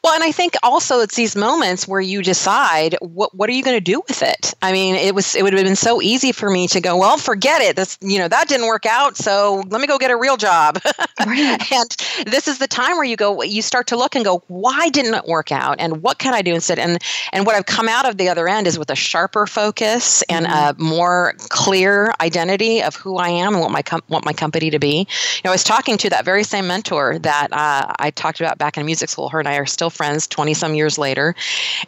Well, 0.03 0.13
and 0.13 0.23
I 0.23 0.31
think 0.31 0.55
also 0.63 0.99
it's 0.99 1.15
these 1.15 1.35
moments 1.35 1.87
where 1.87 2.01
you 2.01 2.21
decide 2.21 2.95
what 3.01 3.33
what 3.35 3.49
are 3.49 3.53
you 3.53 3.63
going 3.63 3.77
to 3.77 3.81
do 3.81 4.01
with 4.07 4.21
it. 4.21 4.53
I 4.61 4.71
mean, 4.71 4.95
it 4.95 5.15
was 5.15 5.35
it 5.35 5.43
would 5.43 5.53
have 5.53 5.63
been 5.63 5.75
so 5.75 6.01
easy 6.01 6.31
for 6.31 6.49
me 6.49 6.67
to 6.69 6.81
go, 6.81 6.97
well, 6.97 7.17
forget 7.17 7.61
it. 7.61 7.75
That's 7.75 7.97
you 8.01 8.19
know 8.19 8.27
that 8.27 8.47
didn't 8.47 8.67
work 8.67 8.85
out, 8.85 9.17
so 9.17 9.63
let 9.69 9.81
me 9.81 9.87
go 9.87 9.97
get 9.97 10.11
a 10.11 10.17
real 10.17 10.37
job. 10.37 10.79
Right. 11.25 11.71
and 11.71 11.95
this 12.27 12.47
is 12.47 12.59
the 12.59 12.67
time 12.67 12.97
where 12.97 13.05
you 13.05 13.15
go, 13.15 13.41
you 13.41 13.61
start 13.61 13.87
to 13.87 13.95
look 13.95 14.15
and 14.15 14.23
go, 14.23 14.43
why 14.47 14.89
didn't 14.89 15.15
it 15.15 15.25
work 15.25 15.51
out, 15.51 15.77
and 15.79 16.03
what 16.03 16.19
can 16.19 16.33
I 16.33 16.41
do 16.41 16.53
instead? 16.53 16.77
And 16.77 17.01
and 17.33 17.45
what 17.45 17.55
I've 17.55 17.65
come 17.65 17.87
out 17.87 18.07
of 18.07 18.17
the 18.17 18.29
other 18.29 18.47
end 18.47 18.67
is 18.67 18.77
with 18.77 18.89
a 18.91 18.95
sharper 18.95 19.47
focus 19.47 20.21
and 20.23 20.45
mm-hmm. 20.45 20.79
a 20.79 20.83
more 20.83 21.33
clear 21.49 22.13
identity 22.21 22.83
of 22.83 22.95
who 22.95 23.17
I 23.17 23.29
am 23.29 23.53
and 23.53 23.61
what 23.61 23.71
my 23.71 23.81
com- 23.81 24.03
want 24.07 24.25
my 24.25 24.33
company 24.33 24.69
to 24.69 24.79
be. 24.79 24.99
You 24.99 25.41
know, 25.43 25.51
I 25.51 25.53
was 25.53 25.63
talking 25.63 25.97
to 25.97 26.09
that 26.09 26.25
very 26.25 26.43
same 26.43 26.67
mentor 26.67 27.17
that 27.19 27.47
uh, 27.51 27.93
I 27.97 28.11
talked 28.11 28.39
about 28.39 28.57
back 28.57 28.77
in 28.77 28.85
music 28.85 29.09
school. 29.09 29.29
Her 29.29 29.39
and 29.39 29.47
I 29.47 29.55
are 29.57 29.64
are 29.65 29.67
still 29.67 29.89
friends 29.89 30.27
20 30.27 30.53
some 30.53 30.75
years 30.75 30.97
later. 30.97 31.35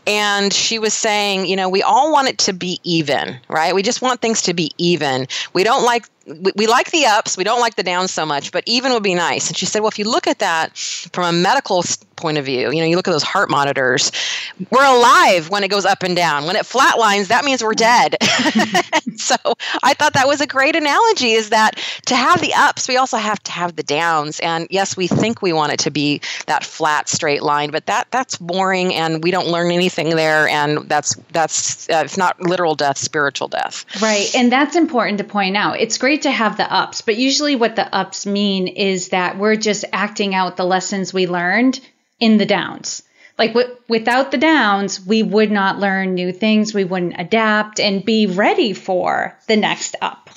And 0.06 0.52
she 0.52 0.80
was 0.80 0.94
saying, 0.94 1.46
you 1.46 1.56
know, 1.56 1.70
we 1.70 1.82
all 1.82 2.12
want 2.12 2.28
it 2.28 2.38
to 2.40 2.54
be 2.54 2.80
even, 2.84 3.40
right? 3.48 3.74
We 3.74 3.84
just 3.84 4.02
want 4.02 4.22
things 4.22 4.42
to 4.44 4.54
be 4.54 4.72
even. 4.78 5.28
We 5.54 5.64
don't 5.64 5.86
like 5.86 6.06
we, 6.28 6.52
we 6.56 6.68
like 6.68 6.92
the 6.92 7.06
ups, 7.06 7.38
we 7.38 7.44
don't 7.44 7.60
like 7.60 7.76
the 7.76 7.84
downs 7.84 8.12
so 8.12 8.26
much, 8.26 8.52
but 8.52 8.64
even 8.66 8.92
would 8.94 9.04
be 9.04 9.16
nice. 9.16 9.48
And 9.48 9.58
she 9.58 9.66
said, 9.66 9.80
well, 9.80 9.90
if 9.90 9.98
you 9.98 10.10
look 10.10 10.28
at 10.28 10.40
that 10.40 10.78
from 10.78 11.26
a 11.26 11.32
medical 11.32 11.84
point 12.16 12.38
of 12.38 12.46
view, 12.46 12.72
you 12.72 12.80
know, 12.82 12.86
you 12.86 12.96
look 12.96 13.08
at 13.08 13.12
those 13.12 13.24
heart 13.24 13.50
monitors, 13.50 14.12
we're 14.72 14.86
alive 14.86 15.50
when 15.50 15.64
it 15.64 15.70
goes 15.70 15.86
up 15.86 16.04
and 16.04 16.16
down. 16.16 16.46
When 16.46 16.56
it 16.56 16.66
flatlines, 16.66 17.28
that 17.28 17.46
means 17.46 17.64
we're 17.64 17.74
dead. 17.74 18.18
so 19.16 19.36
I 19.84 19.94
thought 19.94 20.14
that 20.14 20.28
was 20.28 20.42
a 20.42 20.48
great 20.48 20.76
analogy 20.76 21.32
is 21.32 21.50
that 21.50 21.78
to 22.08 22.16
have 22.16 22.42
the 22.42 22.54
ups, 22.54 22.88
we 22.88 22.98
also 22.98 23.18
have 23.18 23.42
to 23.44 23.52
have 23.52 23.76
the 23.76 23.84
downs. 23.84 24.40
And 24.42 24.68
yes, 24.70 24.98
we 24.98 25.08
think 25.08 25.42
we 25.42 25.54
want 25.54 25.74
it 25.74 25.80
to 25.82 25.92
be 25.92 26.22
that 26.48 26.64
flat, 26.64 27.08
straight 27.08 27.44
line, 27.44 27.70
but 27.72 27.86
that 27.86 28.08
that's 28.12 28.38
boring 28.38 28.94
and 28.94 29.24
we 29.24 29.32
don't 29.32 29.48
learn 29.48 29.72
anything 29.72 30.10
there. 30.10 30.48
And 30.50 30.90
that's, 30.90 31.16
that's, 31.32 31.88
uh, 31.90 32.04
if 32.06 32.18
not 32.18 32.42
literal 32.42 32.76
death, 32.76 32.98
spiritual 32.98 33.48
death. 33.48 33.86
Right. 34.02 34.34
And 34.36 34.52
that's 34.52 34.76
important 34.76 35.20
to 35.20 35.24
point 35.24 35.56
out. 35.56 35.80
It's 35.80 35.98
great 35.98 36.17
great 36.18 36.24
to 36.24 36.32
have 36.32 36.58
the 36.58 36.74
ups, 36.74 37.02
but 37.02 37.16
usually 37.16 37.56
what 37.56 37.76
the 37.76 37.96
ups 37.96 38.26
mean 38.26 38.68
is 38.68 39.10
that 39.10 39.38
we're 39.38 39.56
just 39.56 39.86
acting 39.94 40.34
out 40.34 40.58
the 40.58 40.66
lessons 40.66 41.14
we 41.14 41.28
learned 41.28 41.80
in 42.20 42.38
the 42.38 42.46
downs. 42.46 43.04
Like 43.38 43.54
w- 43.54 43.76
without 43.88 44.32
the 44.32 44.40
downs, 44.40 45.06
we 45.06 45.22
would 45.22 45.52
not 45.52 45.78
learn 45.78 46.16
new 46.16 46.32
things, 46.32 46.74
we 46.74 46.86
wouldn't 46.86 47.20
adapt 47.20 47.80
and 47.80 48.04
be 48.04 48.26
ready 48.26 48.74
for 48.74 49.38
the 49.48 49.58
next 49.58 49.96
up. 50.02 50.32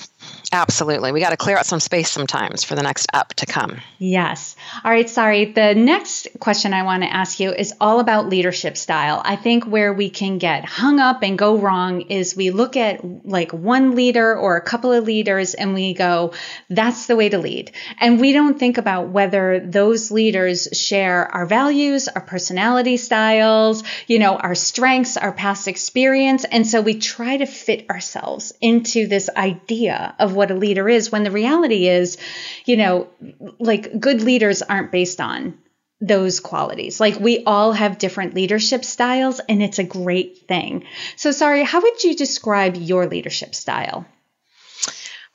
Absolutely. 0.51 1.11
We 1.13 1.19
got 1.19 1.31
to 1.31 1.37
clear 1.37 1.57
out 1.57 1.65
some 1.65 1.79
space 1.79 2.11
sometimes 2.11 2.63
for 2.63 2.75
the 2.75 2.83
next 2.83 3.07
up 3.11 3.33
to 3.35 3.47
come. 3.47 3.77
Yes. 3.97 4.50
All 4.83 4.91
right, 4.91 5.09
Sari. 5.09 5.45
The 5.51 5.75
next 5.75 6.29
question 6.39 6.73
I 6.73 6.83
want 6.83 7.03
to 7.03 7.13
ask 7.13 7.39
you 7.39 7.51
is 7.51 7.73
all 7.81 7.99
about 7.99 8.29
leadership 8.29 8.77
style. 8.77 9.21
I 9.23 9.35
think 9.35 9.65
where 9.65 9.91
we 9.91 10.09
can 10.09 10.37
get 10.37 10.63
hung 10.63 10.99
up 10.99 11.23
and 11.23 11.37
go 11.37 11.57
wrong 11.57 12.01
is 12.01 12.35
we 12.35 12.51
look 12.51 12.77
at 12.77 13.25
like 13.25 13.51
one 13.51 13.95
leader 13.95 14.35
or 14.35 14.55
a 14.55 14.61
couple 14.61 14.93
of 14.93 15.03
leaders 15.03 15.55
and 15.55 15.73
we 15.73 15.93
go, 15.93 16.33
that's 16.69 17.07
the 17.07 17.17
way 17.17 17.27
to 17.29 17.37
lead. 17.37 17.71
And 17.99 18.19
we 18.19 18.31
don't 18.31 18.57
think 18.57 18.77
about 18.77 19.09
whether 19.09 19.59
those 19.59 20.09
leaders 20.09 20.69
share 20.71 21.27
our 21.27 21.45
values, 21.45 22.07
our 22.07 22.21
personality 22.21 22.95
styles, 22.95 23.83
you 24.07 24.19
know, 24.19 24.37
our 24.37 24.55
strengths, 24.55 25.17
our 25.17 25.33
past 25.33 25.67
experience. 25.67 26.45
And 26.45 26.65
so 26.65 26.81
we 26.81 26.97
try 26.97 27.37
to 27.37 27.45
fit 27.45 27.89
ourselves 27.89 28.53
into 28.61 29.07
this 29.07 29.29
idea 29.35 30.15
of 30.17 30.33
what 30.33 30.49
a 30.49 30.55
leader 30.55 30.87
is 30.87 31.11
when 31.11 31.23
the 31.23 31.31
reality 31.31 31.87
is, 31.89 32.17
you 32.65 32.77
know, 32.77 33.09
like 33.59 33.99
good 33.99 34.21
leaders 34.21 34.60
aren't 34.61 34.91
based 34.91 35.21
on 35.21 35.57
those 35.99 36.39
qualities. 36.39 36.99
Like 36.99 37.19
we 37.19 37.43
all 37.43 37.73
have 37.73 37.97
different 37.99 38.33
leadership 38.33 38.83
styles 38.83 39.39
and 39.47 39.61
it's 39.61 39.79
a 39.79 39.83
great 39.83 40.47
thing. 40.47 40.85
So 41.15 41.31
Sari, 41.31 41.63
how 41.63 41.81
would 41.81 42.03
you 42.03 42.15
describe 42.15 42.75
your 42.75 43.05
leadership 43.05 43.53
style? 43.53 44.05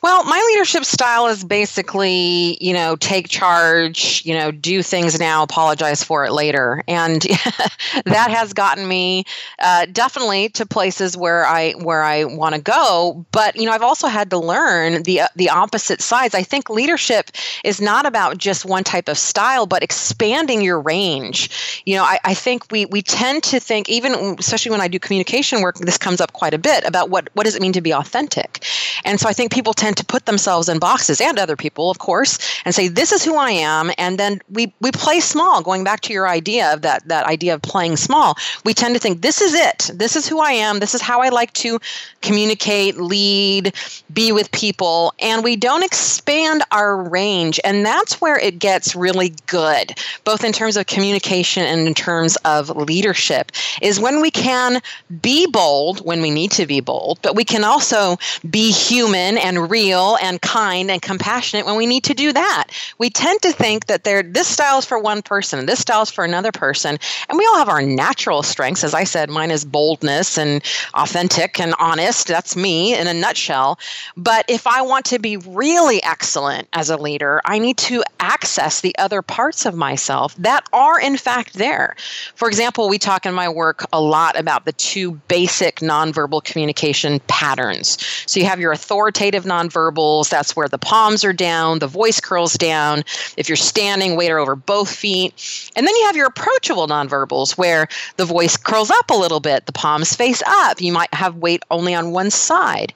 Well, 0.03 0.23
my 0.25 0.41
leadership 0.53 0.85
style 0.85 1.27
is 1.27 1.43
basically, 1.43 2.59
you 2.61 2.75
know, 2.75 2.97
take 2.97 3.29
charge, 3.29 4.23
you 4.25 4.35
know, 4.35 4.51
do 4.53 4.83
things 4.83 5.19
now, 5.19 5.43
apologize 5.43 6.05
for 6.05 6.25
it 6.25 6.33
later, 6.33 6.85
and 6.87 7.23
that 8.05 8.31
has 8.31 8.53
gotten 8.53 8.87
me 8.87 9.25
uh, 9.59 9.87
definitely 9.91 10.51
to 10.51 10.67
places 10.67 11.17
where 11.17 11.47
I 11.47 11.73
where 11.73 12.03
I 12.03 12.25
want 12.25 12.55
to 12.55 12.61
go. 12.61 13.25
But 13.33 13.57
you 13.57 13.65
know, 13.65 13.73
I've 13.73 13.83
also 13.83 14.07
had 14.07 14.31
to 14.31 14.39
learn 14.39 15.03
the 15.03 15.23
uh, 15.23 15.29
the 15.35 15.49
opposite 15.49 16.01
sides. 16.03 16.35
I 16.35 16.43
think 16.43 16.69
leadership 16.69 17.31
is 17.65 17.81
not 17.81 18.05
about 18.07 18.37
just 18.39 18.65
one 18.67 18.85
type 18.85 19.09
of 19.09 19.17
style, 19.17 19.67
but 19.67 19.83
expanding 19.83 20.61
your 20.61 20.81
range. 20.81 21.83
You 21.85 21.97
know, 21.97 22.05
I, 22.05 22.21
I 22.23 22.35
think 22.35 22.71
we 22.71 22.85
we 22.87 23.01
tend 23.03 23.43
to 23.45 23.59
think, 23.59 23.89
even 23.89 24.37
especially 24.39 24.71
when 24.71 24.83
I 24.83 24.89
do 24.89 24.99
communication 24.99 25.63
work, 25.63 25.79
this 25.79 25.99
comes 25.99 26.21
up 26.21 26.33
quite 26.35 26.55
a 26.55 26.59
bit 26.59 26.85
about 26.85 27.09
what 27.11 27.31
what 27.33 27.45
does 27.45 27.57
it 27.57 27.63
mean 27.63 27.73
to 27.73 27.81
be 27.81 27.93
authentic, 27.93 28.63
and 29.05 29.19
so 29.19 29.29
I 29.29 29.33
think 29.33 29.51
people 29.53 29.73
tend 29.73 29.96
to 29.97 30.05
put 30.05 30.27
themselves 30.27 30.69
in 30.69 30.79
boxes 30.79 31.21
and 31.21 31.39
other 31.39 31.57
people, 31.57 31.91
of 31.91 31.99
course, 31.99 32.39
and 32.65 32.75
say, 32.75 32.89
this 32.89 33.13
is 33.13 33.25
who 33.25 33.37
I 33.37 33.51
am. 33.51 33.91
And 33.99 34.19
then 34.19 34.41
we, 34.51 34.73
we 34.81 34.93
play 34.93 35.21
small, 35.21 35.63
going 35.63 35.85
back 35.85 36.01
to 36.03 36.13
your 36.13 36.29
idea 36.29 36.73
of 36.73 36.83
that, 36.83 37.07
that 37.09 37.27
idea 37.27 37.55
of 37.55 37.63
playing 37.63 37.97
small. 37.97 38.37
We 38.65 38.75
tend 38.75 38.95
to 38.95 39.01
think, 39.01 39.23
this 39.23 39.41
is 39.41 39.55
it. 39.55 39.91
This 39.95 40.17
is 40.17 40.29
who 40.29 40.41
I 40.41 40.53
am. 40.53 40.79
This 40.79 40.95
is 40.95 41.01
how 41.01 41.21
I 41.23 41.29
like 41.29 41.53
to 41.55 41.79
communicate, 42.23 42.97
lead, 42.97 43.75
be 44.13 44.33
with 44.33 44.51
people. 44.53 45.13
And 45.19 45.43
we 45.43 45.57
don't 45.57 45.85
expand 45.85 46.63
our 46.71 46.97
range. 46.97 47.61
And 47.65 47.85
that's 47.85 48.21
where 48.21 48.39
it 48.39 48.59
gets 48.59 48.95
really 48.95 49.35
good, 49.47 49.93
both 50.25 50.45
in 50.45 50.53
terms 50.53 50.77
of 50.77 50.87
communication 50.87 51.65
and 51.65 51.87
in 51.87 51.95
terms 51.95 52.37
of 52.45 52.71
leadership, 52.77 53.53
is 53.83 54.01
when 54.01 54.21
we 54.21 54.31
can 54.31 54.81
be 55.23 55.47
bold 55.47 56.05
when 56.05 56.21
we 56.21 56.31
need 56.31 56.51
to 56.53 56.67
be 56.67 56.81
bold, 56.81 57.19
but 57.23 57.35
we 57.35 57.45
can 57.45 57.65
also 57.65 58.17
be 58.49 58.71
human 58.71 59.39
and 59.39 59.71
real 59.77 60.17
and 60.23 60.41
kind 60.41 60.91
and 60.91 61.03
compassionate 61.03 61.67
when 61.67 61.77
we 61.77 61.85
need 61.85 62.03
to 62.03 62.15
do 62.15 62.33
that. 62.33 62.69
We 62.97 63.11
tend 63.11 63.43
to 63.43 63.53
think 63.53 63.89
that 63.89 64.05
there 64.05 64.23
this 64.23 64.49
style 64.49 64.79
is 64.79 64.87
for 64.87 64.99
one 64.99 65.21
person, 65.21 65.67
this 65.67 65.81
style 65.81 66.01
is 66.01 66.11
for 66.11 66.25
another 66.25 66.51
person, 66.51 66.97
and 67.29 67.37
we 67.37 67.45
all 67.45 67.59
have 67.59 67.69
our 67.69 67.83
natural 67.83 68.43
strengths. 68.43 68.85
As 68.85 68.95
I 68.95 69.05
said, 69.05 69.29
mine 69.29 69.51
is 69.51 69.67
boldness 69.67 70.39
and 70.39 70.65
authentic 70.95 71.61
and 71.61 71.75
honest. 71.79 72.27
That's 72.29 72.57
me 72.57 72.99
in 72.99 73.07
a 73.07 73.13
nutshell. 73.13 73.79
But 74.17 74.47
if 74.49 74.67
I 74.67 74.81
want 74.81 75.05
to 75.07 75.19
be 75.19 75.37
really 75.37 76.03
excellent 76.03 76.69
as 76.73 76.89
a 76.89 76.97
leader, 76.97 77.43
I 77.45 77.59
need 77.59 77.77
to 77.91 78.03
access 78.19 78.81
the 78.81 78.97
other 78.97 79.21
parts 79.21 79.67
of 79.67 79.75
myself 79.75 80.35
that 80.37 80.67
are 80.73 80.99
in 80.99 81.19
fact 81.19 81.53
there. 81.53 81.97
For 82.35 82.49
example, 82.49 82.89
we 82.89 82.99
talk 82.99 83.27
in 83.27 83.35
my 83.35 83.51
work 83.51 83.85
a 83.93 84.01
lot 84.01 84.39
about 84.39 84.65
the 84.65 84.73
two 84.73 85.13
basic 85.29 85.81
nonverbal 85.81 86.43
communication 86.45 87.21
patterns. 87.27 87.99
So 88.25 88.41
you 88.41 88.47
have 88.47 88.59
your 88.59 88.73
authoritative 88.73 89.45
nonverbals, 89.69 90.29
that's 90.29 90.55
where 90.55 90.69
the 90.69 90.79
palms 90.79 91.25
are 91.25 91.33
down, 91.33 91.79
the 91.79 91.87
voice 91.87 92.21
curls 92.21 92.55
down. 92.55 93.05
If 93.37 93.49
you're 93.49 93.57
standing, 93.57 94.17
weight 94.17 94.31
over 94.31 94.57
both 94.57 94.91
feet. 94.91 95.71
And 95.77 95.87
then 95.87 95.95
you 95.97 96.07
have 96.07 96.17
your 96.17 96.27
approachable 96.27 96.87
nonverbals 96.87 97.57
where 97.57 97.89
the 98.17 98.25
voice 98.25 98.57
curls 98.57 98.91
up 98.91 99.11
a 99.11 99.15
little 99.15 99.41
bit, 99.41 99.67
the 99.67 99.73
palms 99.73 100.15
face 100.15 100.43
up. 100.47 100.81
You 100.81 100.93
might 100.93 101.13
have 101.15 101.37
weight 101.37 101.63
only 101.71 101.95
on 101.95 102.13
one 102.13 102.31
side. 102.31 102.93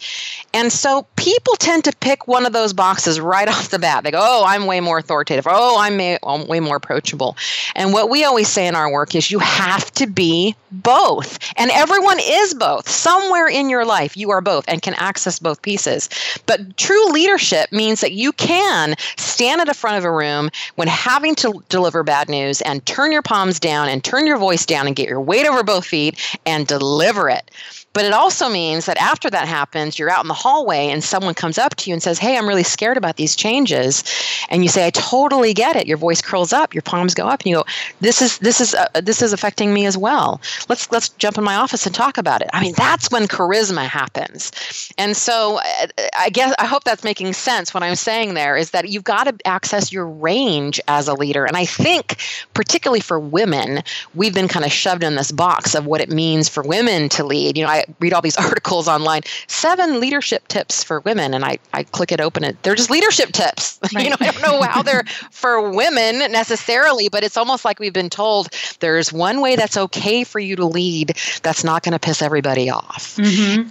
And 0.52 0.72
so 0.72 1.06
people 1.16 1.54
tend 1.56 1.84
to 1.84 1.92
pick 2.00 2.26
one 2.26 2.46
of 2.46 2.52
those 2.52 2.72
boxes 2.72 3.20
right 3.20 3.48
off 3.48 3.70
the 3.70 3.78
bat. 3.78 4.04
They 4.04 4.10
go, 4.10 4.20
"Oh, 4.20 4.44
I'm 4.46 4.66
way 4.66 4.80
more 4.80 4.98
authoritative." 4.98 5.46
"Oh, 5.48 5.78
I'm, 5.78 6.00
I'm 6.00 6.18
um, 6.22 6.46
way 6.48 6.60
more 6.60 6.76
approachable." 6.76 7.36
And 7.74 7.92
what 7.92 8.10
we 8.10 8.24
always 8.24 8.48
say 8.48 8.66
in 8.66 8.74
our 8.74 8.90
work 8.90 9.14
is 9.14 9.30
you 9.30 9.38
have 9.38 9.90
to 9.92 10.06
be 10.06 10.56
both. 10.72 11.38
And 11.56 11.70
everyone 11.70 12.18
is 12.20 12.54
both. 12.54 12.88
Somewhere 12.88 13.48
in 13.48 13.70
your 13.70 13.84
life 13.84 14.16
you 14.16 14.30
are 14.30 14.40
both 14.40 14.64
and 14.68 14.82
can 14.82 14.94
access 14.94 15.38
both 15.38 15.62
pieces. 15.62 16.08
But 16.46 16.59
true 16.76 17.12
leadership 17.12 17.70
means 17.72 18.00
that 18.00 18.12
you 18.12 18.32
can 18.32 18.94
stand 19.16 19.60
at 19.60 19.66
the 19.66 19.74
front 19.74 19.98
of 19.98 20.04
a 20.04 20.12
room 20.12 20.50
when 20.76 20.88
having 20.88 21.34
to 21.36 21.62
deliver 21.68 22.02
bad 22.02 22.28
news 22.28 22.60
and 22.62 22.84
turn 22.86 23.12
your 23.12 23.22
palms 23.22 23.60
down 23.60 23.88
and 23.88 24.02
turn 24.02 24.26
your 24.26 24.38
voice 24.38 24.66
down 24.66 24.86
and 24.86 24.96
get 24.96 25.08
your 25.08 25.20
weight 25.20 25.46
over 25.46 25.62
both 25.62 25.84
feet 25.84 26.38
and 26.46 26.66
deliver 26.66 27.28
it. 27.28 27.50
But 27.92 28.04
it 28.04 28.12
also 28.12 28.48
means 28.48 28.86
that 28.86 28.96
after 28.98 29.28
that 29.30 29.48
happens, 29.48 29.98
you're 29.98 30.10
out 30.10 30.22
in 30.24 30.28
the 30.28 30.34
hallway 30.34 30.88
and 30.88 31.02
someone 31.02 31.34
comes 31.34 31.58
up 31.58 31.74
to 31.76 31.90
you 31.90 31.94
and 31.94 32.02
says, 32.02 32.18
Hey, 32.18 32.36
I'm 32.36 32.46
really 32.46 32.62
scared 32.62 32.96
about 32.96 33.16
these 33.16 33.34
changes. 33.34 34.04
And 34.48 34.62
you 34.62 34.68
say, 34.68 34.86
I 34.86 34.90
totally 34.90 35.54
get 35.54 35.74
it. 35.74 35.88
Your 35.88 35.96
voice 35.96 36.22
curls 36.22 36.52
up, 36.52 36.72
your 36.72 36.82
palms 36.82 37.14
go 37.14 37.26
up, 37.26 37.40
and 37.40 37.46
you 37.46 37.56
go, 37.56 37.64
This 38.00 38.22
is 38.22 38.38
this 38.38 38.60
is 38.60 38.74
uh, 38.74 38.86
this 39.02 39.22
is 39.22 39.32
affecting 39.32 39.74
me 39.74 39.86
as 39.86 39.98
well. 39.98 40.40
Let's 40.68 40.90
let's 40.92 41.08
jump 41.10 41.36
in 41.36 41.44
my 41.44 41.56
office 41.56 41.84
and 41.84 41.94
talk 41.94 42.16
about 42.16 42.42
it. 42.42 42.50
I 42.52 42.60
mean, 42.60 42.74
that's 42.76 43.10
when 43.10 43.26
charisma 43.26 43.86
happens. 43.86 44.92
And 44.96 45.16
so 45.16 45.58
uh, 45.58 45.86
I 46.16 46.30
guess 46.30 46.54
I 46.60 46.66
hope 46.66 46.84
that's 46.84 47.02
making 47.02 47.32
sense. 47.32 47.74
What 47.74 47.82
I'm 47.82 47.96
saying 47.96 48.34
there 48.34 48.56
is 48.56 48.70
that 48.70 48.88
you've 48.88 49.04
got 49.04 49.24
to 49.24 49.34
access 49.46 49.92
your 49.92 50.06
range 50.06 50.80
as 50.86 51.08
a 51.08 51.14
leader. 51.14 51.44
And 51.44 51.56
I 51.56 51.64
think, 51.64 52.22
particularly 52.54 53.00
for 53.00 53.18
women, 53.18 53.82
we've 54.14 54.34
been 54.34 54.48
kind 54.48 54.64
of 54.64 54.72
shoved 54.72 55.02
in 55.02 55.16
this 55.16 55.32
box 55.32 55.74
of 55.74 55.86
what 55.86 56.00
it 56.00 56.10
means 56.10 56.48
for 56.48 56.62
women 56.62 57.08
to 57.10 57.24
lead. 57.24 57.56
You 57.56 57.64
know, 57.64 57.79
I 57.80 57.94
read 58.00 58.12
all 58.12 58.22
these 58.22 58.36
articles 58.38 58.88
online, 58.88 59.22
seven 59.46 60.00
leadership 60.00 60.48
tips 60.48 60.84
for 60.84 61.00
women, 61.00 61.34
and 61.34 61.44
I, 61.44 61.58
I 61.72 61.84
click 61.84 62.12
it 62.12 62.20
open. 62.20 62.44
It 62.44 62.62
they're 62.62 62.74
just 62.74 62.90
leadership 62.90 63.32
tips. 63.32 63.78
Right. 63.94 64.04
you 64.04 64.10
know, 64.10 64.16
I 64.20 64.30
don't 64.30 64.42
know 64.42 64.62
how 64.62 64.82
they're 64.82 65.04
for 65.30 65.70
women 65.70 66.32
necessarily, 66.32 67.08
but 67.08 67.24
it's 67.24 67.36
almost 67.36 67.64
like 67.64 67.78
we've 67.78 67.92
been 67.92 68.10
told 68.10 68.48
there's 68.80 69.12
one 69.12 69.40
way 69.40 69.56
that's 69.56 69.76
okay 69.76 70.24
for 70.24 70.38
you 70.38 70.56
to 70.56 70.66
lead 70.66 71.16
that's 71.42 71.64
not 71.64 71.82
going 71.82 71.92
to 71.92 71.98
piss 71.98 72.22
everybody 72.22 72.70
off. 72.70 73.16
Mm-hmm. 73.16 73.68